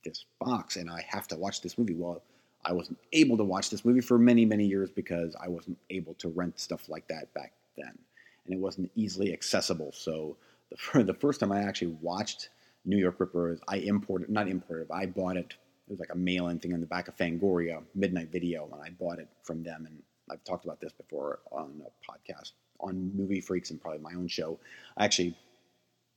this 0.05 0.25
box, 0.41 0.77
and 0.77 0.91
I 0.91 1.05
have 1.09 1.27
to 1.29 1.37
watch 1.37 1.61
this 1.61 1.79
movie. 1.79 1.95
Well, 1.95 2.23
I 2.65 2.73
wasn't 2.73 2.99
able 3.13 3.37
to 3.37 3.45
watch 3.45 3.71
this 3.71 3.85
movie 3.85 4.01
for 4.01 4.19
many, 4.19 4.45
many 4.45 4.67
years 4.67 4.91
because 4.91 5.37
I 5.41 5.49
wasn't 5.49 5.79
able 5.91 6.15
to 6.15 6.29
rent 6.29 6.59
stuff 6.59 6.89
like 6.89 7.07
that 7.09 7.33
back 7.35 7.53
then, 7.77 7.97
and 8.45 8.55
it 8.55 8.59
wasn't 8.59 8.91
easily 8.95 9.33
accessible. 9.33 9.93
So 9.93 10.37
the, 10.71 11.03
the 11.05 11.15
first 11.15 11.41
time 11.41 11.53
I 11.53 11.63
actually 11.63 11.97
watched 12.01 12.51
New 12.85 12.99
York 12.99 13.19
Ripper, 13.19 13.59
I 13.69 13.77
imported, 13.77 14.29
not 14.29 14.49
imported, 14.49 14.89
I 14.91 15.07
bought 15.07 15.37
it 15.37 15.55
it 15.87 15.93
was 15.93 16.01
like 16.01 16.13
a 16.13 16.19
mail-in 16.19 16.59
thing 16.59 16.75
on 16.75 16.81
the 16.81 16.87
back 16.87 17.07
of 17.09 17.17
Fangoria, 17.17 17.83
Midnight 17.95 18.33
Video, 18.33 18.69
and 18.73 18.83
I 18.83 18.91
bought 18.91 19.21
it 19.21 19.29
from 19.45 19.63
them. 19.63 19.87
And 19.87 20.03
I've 20.31 20.43
talked 20.43 20.65
about 20.65 20.81
this 20.81 20.93
before 20.93 21.39
on 21.53 21.81
a 21.87 22.11
podcast 22.11 22.53
on 22.81 23.13
Movie 23.15 23.41
Freaks 23.41 23.71
and 23.71 23.81
probably 23.81 24.01
my 24.01 24.15
own 24.15 24.27
show. 24.27 24.59
I 24.97 25.05
actually, 25.05 25.37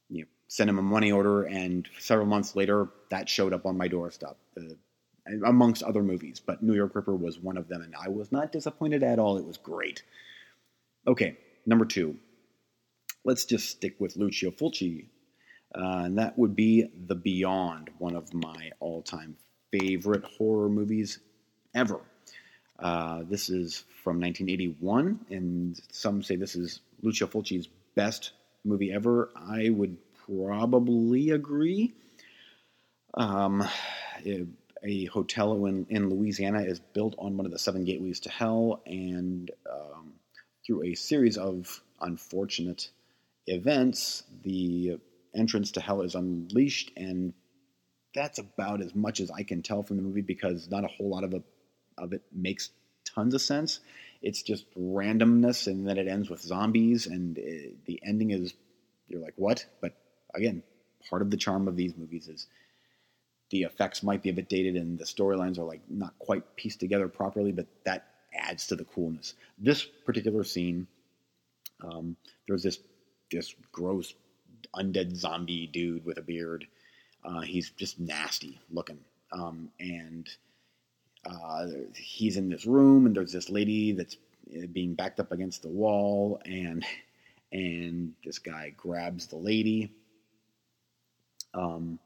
you 0.10 0.22
know, 0.22 0.28
sent 0.48 0.68
them 0.68 0.80
a 0.80 0.82
money 0.82 1.12
order, 1.12 1.44
and 1.44 1.88
several 2.00 2.26
months 2.26 2.56
later, 2.56 2.90
that 3.12 3.30
showed 3.30 3.54
up 3.54 3.68
on 3.68 3.78
my 3.78 3.88
doorstep, 3.88 4.38
uh, 4.58 4.74
amongst 5.46 5.84
other 5.84 6.02
movies. 6.02 6.42
But 6.44 6.64
New 6.64 6.74
York 6.74 6.96
Ripper 6.96 7.16
was 7.16 7.38
one 7.40 7.56
of 7.56 7.68
them, 7.68 7.84
and 7.84 7.94
I 7.96 8.10
was 8.10 8.32
not 8.32 8.52
disappointed 8.52 9.04
at 9.04 9.20
all. 9.20 9.38
It 9.38 9.46
was 9.46 9.58
great. 9.58 10.02
Okay, 11.06 11.38
number 11.68 11.86
two. 11.86 12.18
Let's 13.24 13.46
just 13.46 13.70
stick 13.70 13.98
with 14.00 14.16
Lucio 14.16 14.50
Fulci, 14.50 15.06
uh, 15.76 16.06
and 16.06 16.18
that 16.18 16.40
would 16.40 16.56
be 16.56 16.90
The 17.06 17.16
Beyond, 17.16 17.92
one 18.00 18.16
of 18.16 18.34
my 18.34 18.72
all-time 18.80 19.36
favorite 19.72 20.24
horror 20.24 20.70
movies 20.70 21.20
ever. 21.74 22.00
Uh, 22.78 23.24
this 23.30 23.50
is 23.50 23.84
from 24.04 24.20
1981, 24.20 25.26
and 25.30 25.80
some 25.92 26.24
say 26.24 26.36
this 26.36 26.56
is 26.56 26.80
Lucio 27.02 27.28
Fulci's 27.28 27.68
best 27.96 28.32
movie 28.64 28.92
ever. 28.92 29.30
I 29.36 29.70
would 29.70 29.98
probably 30.26 31.32
agree. 31.32 31.94
Um, 33.14 33.68
a 34.84 35.06
hotel 35.06 35.66
in, 35.66 35.86
in 35.90 36.10
Louisiana 36.10 36.62
is 36.62 36.80
built 36.80 37.16
on 37.18 37.36
one 37.36 37.46
of 37.46 37.52
the 37.52 37.60
seven 37.60 37.84
gateways 37.84 38.22
to 38.22 38.30
hell, 38.30 38.82
and 38.86 39.52
um, 39.70 40.14
through 40.66 40.84
a 40.84 40.96
series 40.96 41.38
of 41.38 41.82
unfortunate 42.00 42.90
events, 43.48 44.24
the 44.44 45.00
entrance 45.34 45.72
to 45.72 45.82
hell 45.82 46.02
is 46.02 46.16
unleashed, 46.16 46.92
and 46.96 47.34
that's 48.14 48.40
about 48.40 48.82
as 48.82 48.96
much 48.96 49.20
as 49.20 49.32
I 49.32 49.44
can 49.44 49.62
tell 49.62 49.84
from 49.84 49.98
the 49.98 50.04
movie 50.04 50.22
because 50.22 50.70
not 50.70 50.84
a 50.84 50.88
whole 50.88 51.10
lot 51.10 51.24
of 51.24 51.34
it, 51.34 51.44
of 51.98 52.14
it 52.14 52.24
makes 52.32 52.70
tons 53.06 53.34
of 53.34 53.42
sense. 53.42 53.80
It's 54.22 54.42
just 54.42 54.66
randomness, 54.78 55.68
and 55.68 55.88
then 55.88 55.98
it 55.98 56.08
ends 56.08 56.30
with 56.30 56.42
zombies, 56.42 57.08
and 57.08 57.38
it, 57.38 57.74
uh, 57.74 57.76
the 57.86 58.02
ending 58.04 58.32
is 58.32 58.54
you're 59.08 59.22
like, 59.22 59.34
what? 59.36 59.66
But 59.82 59.98
again, 60.34 60.64
part 61.10 61.22
of 61.22 61.32
the 61.32 61.38
charm 61.38 61.68
of 61.68 61.76
these 61.76 61.98
movies 61.98 62.28
is 62.28 62.48
the 63.50 63.64
effects 63.64 64.04
might 64.04 64.22
be 64.22 64.30
a 64.30 64.34
bit 64.34 64.48
dated 64.48 64.76
and 64.76 64.98
the 64.98 65.06
storylines 65.06 65.58
are 65.58 65.64
like 65.64 65.82
not 65.90 66.18
quite 66.20 66.56
pieced 66.56 66.80
together 66.80 67.08
properly, 67.08 67.52
but 67.52 67.66
that 67.84 68.06
adds 68.34 68.68
to 68.68 68.76
the 68.76 68.86
coolness. 68.86 69.34
This 69.58 69.86
particular 70.06 70.44
scene, 70.44 70.88
um, 71.84 72.16
there's 72.48 72.64
this 72.64 72.80
this 73.32 73.54
gross 73.72 74.14
undead 74.76 75.16
zombie 75.16 75.68
dude 75.68 76.06
with 76.06 76.18
a 76.18 76.22
beard. 76.22 76.68
Uh, 77.24 77.42
he's 77.42 77.72
just 77.72 78.00
nasty 78.00 78.60
looking, 78.72 79.00
um, 79.32 79.70
and 79.80 80.30
uh, 81.26 81.68
he's 81.96 82.38
in 82.38 82.50
this 82.50 82.66
room, 82.66 83.06
and 83.06 83.16
there's 83.16 83.34
this 83.34 83.50
lady 83.50 83.92
that's 83.92 84.18
uh, 84.58 84.66
being 84.72 84.94
backed 84.94 85.20
up 85.20 85.32
against 85.32 85.62
the 85.62 85.68
wall, 85.68 86.42
and 86.46 86.86
and 87.52 88.14
this 88.24 88.40
guy 88.40 88.74
grabs 88.78 89.28
the 89.28 89.36
lady. 89.36 89.92
Um, 91.54 92.00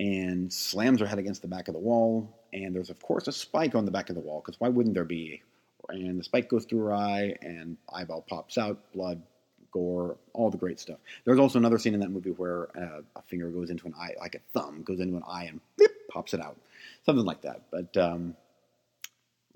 and 0.00 0.52
slams 0.52 1.00
her 1.00 1.06
head 1.06 1.18
against 1.18 1.42
the 1.42 1.48
back 1.48 1.68
of 1.68 1.74
the 1.74 1.80
wall. 1.80 2.40
And 2.52 2.74
there's, 2.74 2.90
of 2.90 3.00
course, 3.00 3.28
a 3.28 3.32
spike 3.32 3.74
on 3.74 3.84
the 3.84 3.90
back 3.90 4.10
of 4.10 4.16
the 4.16 4.20
wall, 4.20 4.42
because 4.44 4.60
why 4.60 4.68
wouldn't 4.68 4.94
there 4.94 5.04
be? 5.04 5.42
And 5.88 6.18
the 6.18 6.24
spike 6.24 6.48
goes 6.48 6.64
through 6.64 6.80
her 6.80 6.94
eye, 6.94 7.34
and 7.40 7.76
eyeball 7.92 8.22
pops 8.28 8.58
out, 8.58 8.92
blood, 8.92 9.22
gore, 9.72 10.16
all 10.32 10.50
the 10.50 10.58
great 10.58 10.78
stuff. 10.78 10.98
There's 11.24 11.38
also 11.38 11.58
another 11.58 11.78
scene 11.78 11.94
in 11.94 12.00
that 12.00 12.10
movie 12.10 12.30
where 12.30 12.68
uh, 12.76 13.00
a 13.16 13.22
finger 13.22 13.48
goes 13.48 13.70
into 13.70 13.86
an 13.86 13.94
eye, 13.98 14.14
like 14.20 14.34
a 14.34 14.40
thumb 14.52 14.82
goes 14.82 15.00
into 15.00 15.16
an 15.16 15.24
eye 15.26 15.44
and 15.44 15.60
pops 16.10 16.34
it 16.34 16.40
out. 16.40 16.56
Something 17.04 17.24
like 17.24 17.42
that. 17.42 17.62
But 17.70 17.96
um, 17.96 18.36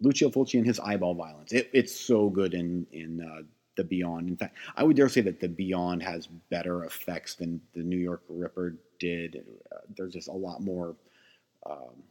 Lucio 0.00 0.30
Fulci 0.30 0.58
and 0.58 0.66
his 0.66 0.80
eyeball 0.80 1.14
violence, 1.14 1.52
it, 1.52 1.70
it's 1.72 1.94
so 1.94 2.28
good 2.28 2.54
in, 2.54 2.86
in 2.92 3.20
uh, 3.20 3.42
The 3.76 3.84
Beyond. 3.84 4.28
In 4.28 4.36
fact, 4.36 4.56
I 4.76 4.82
would 4.82 4.96
dare 4.96 5.08
say 5.08 5.20
that 5.22 5.40
The 5.40 5.48
Beyond 5.48 6.02
has 6.02 6.26
better 6.26 6.84
effects 6.84 7.34
than 7.34 7.60
the 7.74 7.82
New 7.82 7.98
York 7.98 8.22
Ripper 8.28 8.74
did. 8.98 9.44
Uh, 9.70 9.78
there's 9.96 10.12
just 10.12 10.28
a 10.28 10.32
lot 10.32 10.62
more, 10.62 10.96
um, 11.64 12.02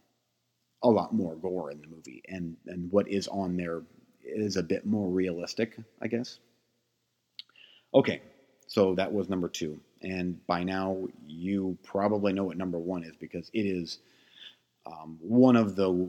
a 0.82 0.88
lot 0.88 1.12
more 1.14 1.34
gore 1.34 1.70
in 1.70 1.80
the 1.80 1.86
movie, 1.88 2.22
and 2.28 2.56
and 2.66 2.92
what 2.92 3.08
is 3.08 3.26
on 3.28 3.56
there 3.56 3.82
is 4.22 4.56
a 4.56 4.62
bit 4.62 4.84
more 4.86 5.08
realistic, 5.08 5.76
I 6.00 6.06
guess. 6.06 6.38
Okay, 7.96 8.20
so 8.68 8.94
that 8.94 9.12
was 9.12 9.28
number 9.28 9.48
two, 9.48 9.80
and 10.02 10.46
by 10.46 10.62
now 10.62 11.08
you 11.26 11.76
probably 11.82 12.32
know 12.32 12.44
what 12.44 12.56
number 12.56 12.78
one 12.78 13.02
is 13.02 13.16
because 13.16 13.50
it 13.52 13.66
is 13.66 13.98
um, 14.86 15.18
one 15.20 15.56
of 15.56 15.74
the 15.74 16.08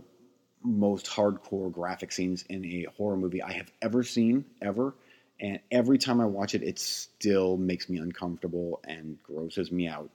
most 0.64 1.08
hardcore 1.08 1.72
graphic 1.72 2.12
scenes 2.12 2.44
in 2.50 2.64
a 2.66 2.88
horror 2.98 3.18
movie 3.18 3.42
I 3.42 3.54
have 3.54 3.72
ever 3.82 4.04
seen, 4.04 4.46
ever. 4.62 4.94
And 5.40 5.60
every 5.72 5.98
time 5.98 6.20
I 6.20 6.26
watch 6.26 6.56
it, 6.56 6.64
it 6.64 6.78
still 6.80 7.58
makes 7.58 7.90
me 7.90 8.00
uncomfortable 8.00 8.82
and 8.86 9.18
grosses 9.24 9.72
me 9.72 9.88
out 9.88 10.10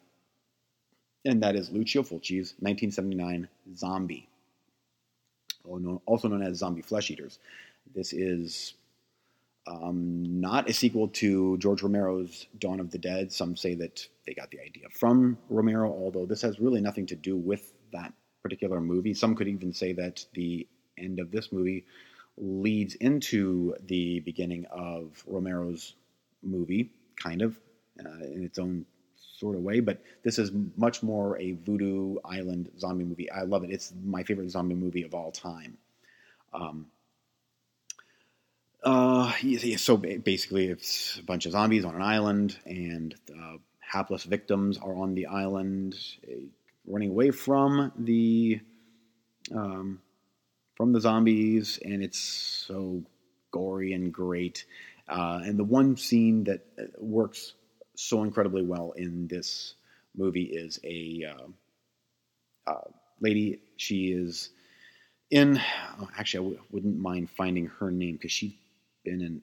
and 1.25 1.43
that 1.43 1.57
is 1.57 1.71
Lucio 1.71 2.03
Fulci's 2.03 2.55
1979 2.59 3.49
Zombie, 3.77 4.29
also 6.07 6.29
known 6.29 6.43
as 6.43 6.59
Zombie 6.59 6.83
Flesh 6.83 7.11
Eaters. 7.11 7.39
This 7.95 8.13
is 8.13 8.75
um, 9.67 10.41
not 10.41 10.69
a 10.69 10.73
sequel 10.73 11.09
to 11.09 11.57
George 11.59 11.83
Romero's 11.83 12.47
Dawn 12.59 12.81
of 12.81 12.91
the 12.91 12.99
Dead. 12.99 13.33
Some 13.33 13.57
say 13.57 13.75
that 13.77 14.07
they 14.27 14.35
got 14.35 14.51
the 14.51 14.61
idea 14.61 14.89
from 14.91 15.39
Romero, 15.49 15.91
although 15.91 16.27
this 16.27 16.43
has 16.43 16.59
really 16.59 16.81
nothing 16.81 17.07
to 17.07 17.17
do 17.17 17.37
with 17.37 17.73
that 17.93 18.13
particular 18.43 18.81
movie. 18.81 19.15
Some 19.15 19.37
could 19.37 19.49
even 19.49 19.73
say 19.73 19.93
that 19.95 20.25
the 20.35 20.67
end 20.99 21.21
of 21.21 21.31
this 21.31 21.53
movie 21.53 21.85
leads 22.37 22.95
into 22.97 23.75
the 23.87 24.21
beginning 24.21 24.67
of 24.71 25.23
Romero's 25.27 25.95
movie, 26.43 26.91
kind 27.17 27.43
of, 27.43 27.59
uh, 28.05 28.25
in 28.25 28.45
its 28.45 28.59
own 28.59 28.85
sort 29.17 29.55
of 29.55 29.63
way, 29.63 29.81
but 29.81 30.01
this 30.23 30.39
is 30.39 30.51
much 30.77 31.03
more 31.03 31.39
a 31.39 31.53
Voodoo 31.53 32.17
Island 32.25 32.71
zombie 32.79 33.05
movie. 33.05 33.31
I 33.31 33.43
love 33.43 33.65
it. 33.65 33.71
It's 33.71 33.93
my 34.05 34.23
favorite 34.23 34.51
zombie 34.51 34.75
movie 34.75 35.03
of 35.03 35.15
all 35.15 35.31
time. 35.31 35.79
Um, 36.53 36.87
uh, 38.85 39.33
so 39.77 39.97
basically, 39.97 40.67
it's 40.67 41.19
a 41.19 41.23
bunch 41.23 41.47
of 41.47 41.53
zombies 41.53 41.85
on 41.85 41.95
an 41.95 42.03
island, 42.03 42.59
and 42.65 43.15
uh, 43.31 43.57
hapless 43.81 44.25
victims 44.25 44.79
are 44.79 44.95
on 44.97 45.15
the 45.15 45.27
island, 45.27 45.97
uh, 46.29 46.35
running 46.87 47.11
away 47.11 47.31
from 47.31 47.93
the 47.97 48.61
um, 49.55 50.01
from 50.77 50.93
the 50.93 51.01
zombies, 51.01 51.79
and 51.85 52.03
it's 52.03 52.19
so 52.19 53.03
gory 53.51 53.93
and 53.93 54.13
great. 54.13 54.65
Uh, 55.09 55.41
and 55.45 55.59
the 55.59 55.65
one 55.65 55.97
scene 55.97 56.45
that 56.45 56.65
uh, 56.79 56.85
works 56.99 57.55
so 57.95 58.23
incredibly 58.23 58.63
well 58.63 58.93
in 58.93 59.29
this 59.29 59.75
movie 60.17 60.45
is 60.45 60.81
a 60.85 61.27
uh, 61.31 62.71
uh, 62.71 62.91
lady. 63.21 63.61
She 63.77 64.13
is 64.13 64.51
in. 65.31 65.61
Oh, 66.01 66.09
actually, 66.19 66.47
I 66.47 66.51
w- 66.51 66.67
wouldn't 66.71 66.99
mind 66.99 67.31
finding 67.31 67.67
her 67.67 67.91
name 67.91 68.15
because 68.15 68.33
she's 68.33 68.55
been 69.05 69.21
in 69.21 69.43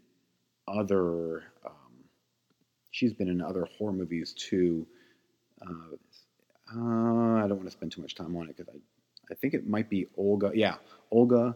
other. 0.68 1.44
Um, 1.66 2.04
she's 2.92 3.14
been 3.14 3.30
in 3.30 3.42
other 3.42 3.68
horror 3.78 3.94
movies 3.94 4.34
too. 4.34 4.86
Uh, 5.62 5.96
uh 6.76 7.44
I 7.44 7.48
don't 7.48 7.58
want 7.58 7.66
to 7.66 7.72
spend 7.72 7.92
too 7.92 8.02
much 8.02 8.16
time 8.16 8.36
on 8.36 8.50
it 8.50 8.58
because 8.58 8.74
I, 8.74 8.78
I 9.32 9.36
think 9.36 9.54
it 9.54 9.68
might 9.68 9.90
be 9.90 10.08
Olga. 10.18 10.52
Yeah, 10.54 10.76
Olga 11.12 11.56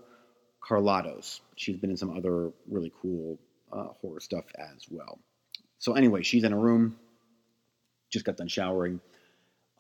Karlatos. 0.62 1.42
She's 1.56 1.78
been 1.78 1.90
in 1.90 1.98
some 1.98 2.16
other 2.16 2.52
really 2.70 2.92
cool 3.02 3.38
uh, 3.72 3.88
horror 4.02 4.20
stuff 4.20 4.46
as 4.58 4.86
well. 4.90 5.20
So 5.80 5.94
anyway, 5.94 6.24
she's 6.24 6.44
in 6.44 6.54
a 6.54 6.58
room, 6.58 6.98
just 8.10 8.26
got 8.26 8.38
done 8.38 8.48
showering, 8.48 9.02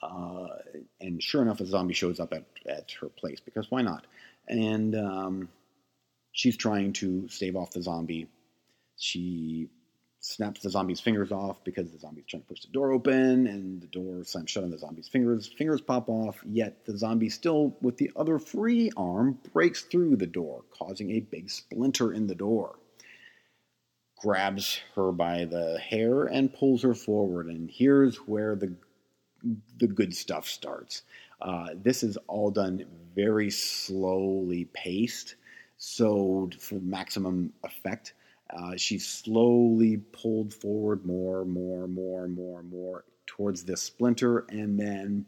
uh, 0.02 0.48
and 1.00 1.22
sure 1.22 1.42
enough, 1.42 1.62
a 1.62 1.66
zombie 1.66 1.94
shows 1.94 2.20
up 2.20 2.34
at, 2.34 2.44
at 2.66 2.92
her 3.00 3.08
place 3.08 3.40
because 3.40 3.72
why 3.72 3.82
not? 3.82 4.06
And 4.48 4.96
um, 4.96 5.50
she's 6.34 6.58
trying 6.58 6.92
to 6.94 7.30
stave 7.30 7.56
off 7.56 7.72
the 7.72 7.82
zombie. 7.82 8.28
She 8.98 9.70
snaps 10.20 10.62
the 10.62 10.70
zombie's 10.70 11.00
fingers 11.00 11.32
off 11.32 11.64
because 11.64 11.92
the 11.92 12.00
zombie's 12.00 12.26
trying 12.28 12.44
to 12.44 12.48
push 12.50 12.62
the 12.62 12.72
door 12.72 12.92
open, 12.92 13.48
and 13.48 13.82
the 13.82 13.88
door 13.88 14.24
slams 14.26 14.52
shut 14.52 14.64
on 14.64 14.72
the 14.72 14.78
zombie's 14.78 15.08
fingers. 15.08 15.48
Fingers 15.48 15.82
pop 15.82 16.10
off, 16.10 16.42
yet 16.46 16.86
the 16.86 16.98
zombie, 16.98 17.30
still 17.30 17.78
with 17.82 17.98
the 17.98 18.12
other 18.18 18.40
free 18.40 18.92
arm, 18.98 19.40
breaks 19.54 19.84
through 19.84 20.18
the 20.18 20.28
door, 20.28 20.64
causing 20.78 21.12
a 21.12 21.22
big 21.22 21.50
splinter 21.50 22.12
in 22.12 22.28
the 22.28 22.36
door 22.36 22.76
grabs 24.24 24.80
her 24.96 25.12
by 25.12 25.44
the 25.44 25.78
hair 25.80 26.24
and 26.24 26.54
pulls 26.54 26.82
her 26.82 26.94
forward. 26.96 27.48
And 27.48 27.70
here's 27.70 28.16
where 28.16 28.56
the 28.56 28.74
the 29.78 29.88
good 29.88 30.16
stuff 30.16 30.48
starts. 30.48 31.02
Uh, 31.42 31.72
this 31.76 32.02
is 32.04 32.18
all 32.28 32.50
done 32.50 32.86
very 33.14 33.50
slowly 33.50 34.66
paced, 34.74 35.36
so 35.86 36.50
for 36.60 36.76
maximum 36.76 37.52
effect. 37.66 38.14
Uh, 38.50 38.78
she's 38.78 39.06
slowly 39.06 39.98
pulled 39.98 40.54
forward 40.54 41.06
more, 41.06 41.44
more, 41.44 41.90
more, 41.90 42.26
more, 42.30 42.64
more 42.64 43.04
towards 43.26 43.66
this 43.66 43.82
splinter, 43.82 44.46
and 44.48 44.80
then 44.80 45.26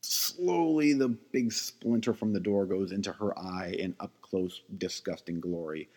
slowly 0.00 0.94
the 0.94 1.08
big 1.08 1.52
splinter 1.52 2.14
from 2.14 2.32
the 2.32 2.40
door 2.40 2.64
goes 2.64 2.92
into 2.92 3.12
her 3.12 3.38
eye 3.38 3.74
in 3.78 3.94
up 4.00 4.10
close, 4.22 4.62
disgusting 4.78 5.38
glory. 5.38 5.90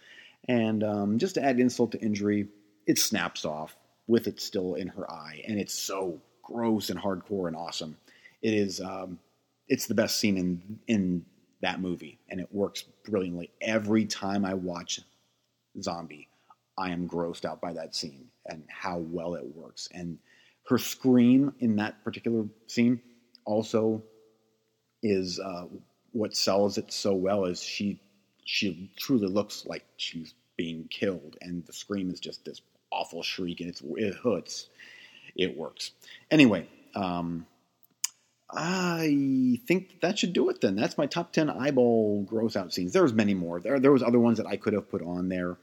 And 0.49 0.83
um, 0.83 1.17
just 1.17 1.35
to 1.35 1.43
add 1.43 1.61
insult 1.61 1.93
to 1.93 2.01
injury, 2.01 2.49
it 2.85 2.99
snaps 2.99 3.45
off 3.45 3.73
with 4.07 4.27
it 4.27 4.41
still 4.41 4.73
in 4.73 4.89
her 4.89 5.09
eye, 5.09 5.41
and 5.47 5.57
it's 5.57 5.73
so 5.73 6.19
gross 6.41 6.89
and 6.89 6.99
hardcore 6.99 7.47
and 7.47 7.55
awesome. 7.55 7.95
It 8.41 8.53
is. 8.53 8.81
Um, 8.81 9.19
it's 9.69 9.87
the 9.87 9.95
best 9.95 10.17
scene 10.17 10.37
in 10.37 10.79
in 10.87 11.25
that 11.63 11.81
movie, 11.81 12.19
and 12.29 12.39
it 12.39 12.47
works 12.51 12.83
brilliantly. 13.05 13.49
Every 13.61 14.05
time 14.05 14.45
I 14.45 14.53
watch 14.53 14.99
Zombie, 15.81 16.27
I 16.77 16.91
am 16.91 17.07
grossed 17.07 17.45
out 17.45 17.61
by 17.61 17.73
that 17.73 17.95
scene 17.95 18.27
and 18.45 18.63
how 18.67 18.97
well 18.97 19.35
it 19.35 19.55
works. 19.55 19.87
And 19.93 20.19
her 20.67 20.77
scream 20.77 21.53
in 21.59 21.77
that 21.77 22.03
particular 22.03 22.45
scene 22.67 23.01
also 23.45 24.03
is 25.01 25.39
uh, 25.39 25.65
what 26.11 26.35
sells 26.35 26.77
it 26.77 26.91
so 26.91 27.13
well. 27.13 27.45
Is 27.45 27.61
she 27.61 27.99
she 28.45 28.91
truly 28.97 29.27
looks 29.27 29.65
like 29.65 29.85
she's 29.97 30.33
being 30.57 30.87
killed, 30.89 31.37
and 31.41 31.65
the 31.65 31.73
scream 31.73 32.11
is 32.11 32.19
just 32.19 32.45
this 32.45 32.61
awful 32.91 33.23
shriek, 33.23 33.61
and 33.61 33.69
it's 33.69 33.81
it 33.97 34.15
hurts. 34.23 34.69
It 35.35 35.57
works 35.57 35.91
anyway. 36.29 36.67
Um, 36.95 37.47
I 38.55 39.59
think 39.67 40.01
that 40.01 40.19
should 40.19 40.33
do 40.33 40.49
it 40.49 40.61
then. 40.61 40.75
That's 40.75 40.97
my 40.97 41.07
top 41.07 41.33
10 41.33 41.49
eyeball 41.49 42.23
gross 42.23 42.55
out 42.55 42.73
scenes. 42.73 42.93
There 42.93 43.03
was 43.03 43.13
many 43.13 43.33
more. 43.33 43.59
There, 43.59 43.79
there 43.79 43.91
was 43.91 44.03
other 44.03 44.19
ones 44.19 44.37
that 44.37 44.47
I 44.47 44.57
could 44.57 44.73
have 44.73 44.89
put 44.89 45.01
on 45.01 45.29
there, 45.29 45.57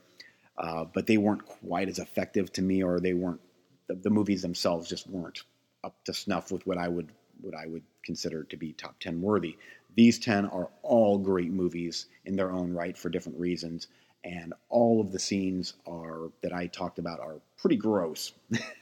uh, 0.58 0.84
but 0.92 1.06
they 1.06 1.16
weren't 1.16 1.46
quite 1.46 1.88
as 1.88 1.98
effective 1.98 2.52
to 2.54 2.62
me, 2.62 2.82
or 2.82 2.98
they 2.98 3.14
weren't, 3.14 3.40
the, 3.86 3.94
the, 3.94 4.10
movies 4.10 4.42
themselves 4.42 4.88
just 4.88 5.08
weren't 5.08 5.42
up 5.84 5.94
to 6.04 6.12
snuff 6.12 6.50
with 6.50 6.66
what 6.66 6.78
I 6.78 6.88
would, 6.88 7.10
what 7.40 7.54
I 7.54 7.66
would 7.66 7.84
consider 8.04 8.42
to 8.44 8.56
be 8.56 8.72
top 8.72 8.98
10 8.98 9.20
worthy. 9.22 9.56
These 9.94 10.18
10 10.18 10.46
are 10.46 10.68
all 10.82 11.18
great 11.18 11.52
movies 11.52 12.06
in 12.24 12.34
their 12.34 12.50
own 12.50 12.72
right 12.72 12.96
for 12.96 13.08
different 13.08 13.38
reasons, 13.38 13.86
and 14.24 14.52
all 14.68 15.00
of 15.00 15.12
the 15.12 15.18
scenes 15.18 15.74
are 15.86 16.30
that 16.42 16.52
I 16.52 16.66
talked 16.66 16.98
about 16.98 17.20
are 17.20 17.40
pretty 17.56 17.76
gross. 17.76 18.32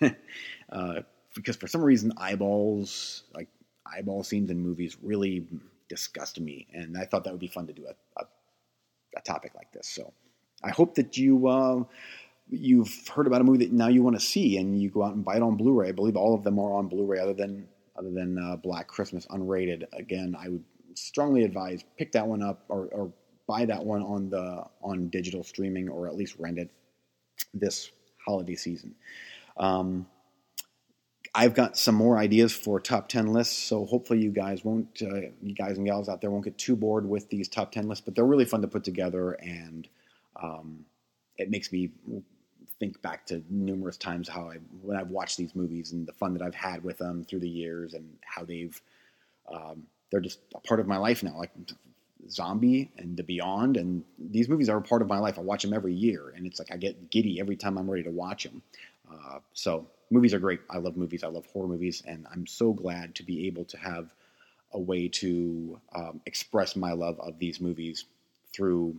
uh, 0.72 1.00
because 1.34 1.56
for 1.56 1.68
some 1.68 1.82
reason 1.82 2.12
eyeballs 2.16 3.22
like 3.34 3.48
eyeball 3.96 4.24
scenes 4.24 4.50
in 4.50 4.60
movies 4.60 4.96
really 5.02 5.46
disgust 5.88 6.38
me, 6.40 6.66
and 6.72 6.96
I 6.96 7.04
thought 7.04 7.24
that 7.24 7.32
would 7.32 7.40
be 7.40 7.48
fun 7.48 7.66
to 7.66 7.72
do 7.72 7.86
a, 7.86 8.20
a, 8.20 8.24
a 9.16 9.20
topic 9.22 9.52
like 9.54 9.72
this. 9.72 9.88
So 9.88 10.12
I 10.62 10.70
hope 10.70 10.94
that 10.96 11.16
you 11.16 11.48
uh, 11.48 11.84
you've 12.48 13.08
heard 13.08 13.26
about 13.26 13.40
a 13.40 13.44
movie 13.44 13.64
that 13.64 13.72
now 13.72 13.88
you 13.88 14.02
want 14.02 14.18
to 14.18 14.24
see, 14.24 14.58
and 14.58 14.80
you 14.80 14.90
go 14.90 15.02
out 15.04 15.14
and 15.14 15.24
buy 15.24 15.36
it 15.36 15.42
on 15.42 15.56
Blu-ray. 15.56 15.88
I 15.88 15.92
believe 15.92 16.16
all 16.16 16.34
of 16.34 16.44
them 16.44 16.58
are 16.58 16.74
on 16.74 16.88
Blu-ray, 16.88 17.18
other 17.18 17.34
than 17.34 17.68
other 17.96 18.10
than 18.10 18.38
uh, 18.38 18.56
Black 18.56 18.86
Christmas 18.86 19.26
unrated. 19.26 19.84
Again, 19.92 20.36
I 20.38 20.48
would 20.48 20.64
strongly 20.94 21.44
advise 21.44 21.84
pick 21.96 22.12
that 22.12 22.26
one 22.26 22.42
up 22.42 22.64
or, 22.68 22.86
or 22.92 23.12
buy 23.46 23.64
that 23.64 23.84
one 23.84 24.02
on 24.02 24.30
the 24.30 24.64
on 24.82 25.08
digital 25.08 25.42
streaming, 25.42 25.88
or 25.88 26.06
at 26.06 26.16
least 26.16 26.36
rent 26.38 26.58
it 26.58 26.70
this 27.54 27.90
holiday 28.26 28.56
season. 28.56 28.94
Um, 29.56 30.06
I've 31.34 31.54
got 31.54 31.76
some 31.76 31.94
more 31.94 32.18
ideas 32.18 32.52
for 32.52 32.80
top 32.80 33.08
10 33.08 33.32
lists, 33.32 33.56
so 33.56 33.84
hopefully 33.84 34.20
you 34.20 34.30
guys 34.30 34.64
won't, 34.64 35.02
uh, 35.02 35.28
you 35.42 35.54
guys 35.54 35.76
and 35.76 35.86
gals 35.86 36.08
out 36.08 36.20
there 36.20 36.30
won't 36.30 36.44
get 36.44 36.58
too 36.58 36.76
bored 36.76 37.08
with 37.08 37.28
these 37.28 37.48
top 37.48 37.72
10 37.72 37.88
lists, 37.88 38.04
but 38.04 38.14
they're 38.14 38.24
really 38.24 38.44
fun 38.44 38.62
to 38.62 38.68
put 38.68 38.84
together, 38.84 39.32
and 39.32 39.88
um, 40.42 40.84
it 41.36 41.50
makes 41.50 41.72
me 41.72 41.90
think 42.78 43.00
back 43.02 43.26
to 43.26 43.42
numerous 43.50 43.96
times 43.96 44.28
how 44.28 44.50
I, 44.50 44.56
when 44.82 44.96
I've 44.96 45.10
watched 45.10 45.36
these 45.36 45.54
movies 45.54 45.92
and 45.92 46.06
the 46.06 46.12
fun 46.12 46.32
that 46.34 46.42
I've 46.42 46.54
had 46.54 46.84
with 46.84 46.98
them 46.98 47.24
through 47.24 47.40
the 47.40 47.48
years 47.48 47.94
and 47.94 48.08
how 48.22 48.44
they've, 48.44 48.80
um, 49.52 49.84
they're 50.10 50.20
just 50.20 50.40
a 50.54 50.60
part 50.60 50.80
of 50.80 50.86
my 50.86 50.96
life 50.96 51.22
now. 51.22 51.36
Like 51.36 51.50
Zombie 52.30 52.90
and 52.96 53.16
The 53.16 53.22
Beyond, 53.22 53.76
and 53.76 54.04
these 54.18 54.48
movies 54.48 54.68
are 54.68 54.78
a 54.78 54.82
part 54.82 55.02
of 55.02 55.08
my 55.08 55.18
life. 55.18 55.38
I 55.38 55.42
watch 55.42 55.62
them 55.62 55.72
every 55.72 55.94
year, 55.94 56.32
and 56.36 56.46
it's 56.46 56.58
like 56.58 56.72
I 56.72 56.76
get 56.76 57.10
giddy 57.10 57.40
every 57.40 57.56
time 57.56 57.78
I'm 57.78 57.90
ready 57.90 58.04
to 58.04 58.10
watch 58.10 58.44
them. 58.44 58.62
Uh, 59.10 59.38
so 59.52 59.86
movies 60.10 60.34
are 60.34 60.38
great. 60.38 60.60
I 60.70 60.78
love 60.78 60.96
movies. 60.96 61.24
I 61.24 61.28
love 61.28 61.46
horror 61.46 61.68
movies, 61.68 62.02
and 62.06 62.26
I'm 62.32 62.46
so 62.46 62.72
glad 62.72 63.14
to 63.16 63.22
be 63.22 63.46
able 63.46 63.64
to 63.66 63.76
have 63.78 64.14
a 64.72 64.80
way 64.80 65.08
to 65.08 65.80
um, 65.94 66.20
express 66.26 66.76
my 66.76 66.92
love 66.92 67.18
of 67.20 67.38
these 67.38 67.60
movies 67.60 68.04
through 68.52 68.96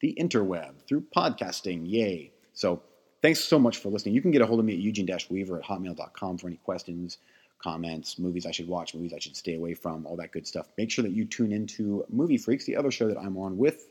the 0.00 0.16
interweb, 0.20 0.82
through 0.86 1.02
podcasting. 1.14 1.82
Yay! 1.84 2.32
So 2.52 2.82
thanks 3.22 3.40
so 3.40 3.58
much 3.58 3.78
for 3.78 3.88
listening. 3.88 4.14
You 4.14 4.22
can 4.22 4.30
get 4.30 4.42
a 4.42 4.46
hold 4.46 4.60
of 4.60 4.66
me 4.66 4.74
at 4.74 4.78
eugene-weaver 4.78 5.58
at 5.58 5.64
hotmail.com 5.64 6.38
for 6.38 6.46
any 6.46 6.56
questions, 6.56 7.18
comments, 7.58 8.18
movies 8.18 8.46
I 8.46 8.50
should 8.50 8.68
watch, 8.68 8.94
movies 8.94 9.14
I 9.14 9.18
should 9.18 9.36
stay 9.36 9.54
away 9.54 9.74
from, 9.74 10.06
all 10.06 10.16
that 10.16 10.32
good 10.32 10.46
stuff. 10.46 10.68
Make 10.76 10.90
sure 10.90 11.02
that 11.02 11.12
you 11.12 11.24
tune 11.24 11.52
into 11.52 12.04
Movie 12.08 12.38
Freaks, 12.38 12.64
the 12.64 12.76
other 12.76 12.90
show 12.90 13.08
that 13.08 13.18
I'm 13.18 13.36
on 13.36 13.56
with 13.56 13.88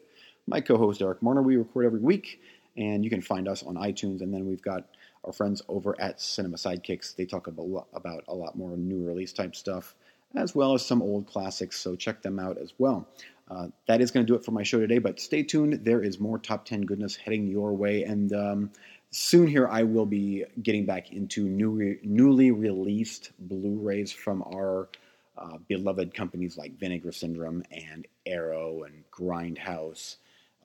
my 0.47 0.61
co-host 0.61 1.01
Eric 1.01 1.21
Marner. 1.21 1.41
We 1.41 1.57
record 1.57 1.85
every 1.85 1.99
week, 1.99 2.41
and 2.77 3.03
you 3.03 3.09
can 3.09 3.21
find 3.21 3.47
us 3.47 3.63
on 3.63 3.75
iTunes. 3.75 4.21
And 4.21 4.33
then 4.33 4.45
we've 4.45 4.61
got 4.61 4.85
our 5.23 5.33
friends 5.33 5.61
over 5.67 5.99
at 5.99 6.21
Cinema 6.21 6.57
Sidekicks. 6.57 7.15
They 7.15 7.25
talk 7.25 7.47
about, 7.47 7.87
about 7.93 8.23
a 8.27 8.35
lot 8.35 8.55
more 8.55 8.77
new 8.77 9.03
release 9.05 9.33
type 9.33 9.55
stuff, 9.55 9.95
as 10.35 10.55
well 10.55 10.73
as 10.73 10.85
some 10.85 11.01
old 11.01 11.27
classics, 11.27 11.77
so 11.79 11.95
check 11.95 12.21
them 12.21 12.39
out 12.39 12.57
as 12.57 12.73
well. 12.77 13.07
Uh, 13.49 13.67
that 13.87 14.01
is 14.01 14.11
going 14.11 14.25
to 14.25 14.31
do 14.31 14.35
it 14.35 14.43
for 14.43 14.51
my 14.51 14.63
show 14.63 14.79
today, 14.79 14.97
but 14.97 15.19
stay 15.19 15.41
tuned. 15.41 15.85
There 15.85 16.03
is 16.03 16.19
more 16.19 16.37
top 16.37 16.65
10 16.65 16.81
goodness 16.81 17.15
heading 17.15 17.47
your 17.47 17.73
way, 17.73 18.03
and 18.03 18.33
um, 18.33 18.71
soon 19.09 19.47
here 19.47 19.67
I 19.67 19.83
will 19.83 20.05
be 20.05 20.43
getting 20.61 20.85
back 20.85 21.11
into 21.13 21.47
new, 21.47 21.97
newly 22.03 22.51
released 22.51 23.31
Blu 23.39 23.79
rays 23.79 24.11
from 24.11 24.43
our 24.43 24.89
uh, 25.37 25.57
beloved 25.67 26.13
companies 26.13 26.57
like 26.57 26.77
Vinegar 26.77 27.11
Syndrome 27.11 27.63
and 27.71 28.07
Arrow 28.25 28.83
and 28.83 29.03
Grindhouse 29.11 30.17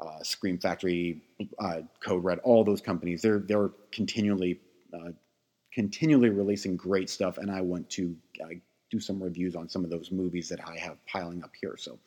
uh, 0.02 0.22
Scream 0.22 0.58
Factory, 0.58 1.20
uh, 1.58 1.80
Code 2.04 2.24
Red, 2.24 2.38
all 2.40 2.64
those 2.64 2.80
companies. 2.80 3.22
They're 3.22 3.38
they're 3.38 3.70
continually 3.90 4.60
uh, 4.92 5.10
continually 5.72 6.30
releasing 6.30 6.76
great 6.76 7.08
stuff, 7.08 7.38
and 7.38 7.50
I 7.50 7.60
want 7.60 7.88
to 7.90 8.14
uh, 8.42 8.48
do 8.90 9.00
some 9.00 9.22
reviews 9.22 9.56
on 9.56 9.68
some 9.68 9.84
of 9.84 9.90
those 9.90 10.10
movies 10.10 10.48
that 10.50 10.60
I 10.66 10.76
have 10.78 11.04
piling 11.06 11.42
up 11.42 11.52
here. 11.58 11.76
So, 11.78 11.98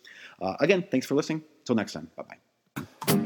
uh, 0.41 0.55
again, 0.59 0.85
thanks 0.91 1.07
for 1.07 1.15
listening. 1.15 1.43
Till 1.65 1.75
next 1.75 1.93
time, 1.93 2.09
bye 2.15 2.23
bye. 2.77 3.24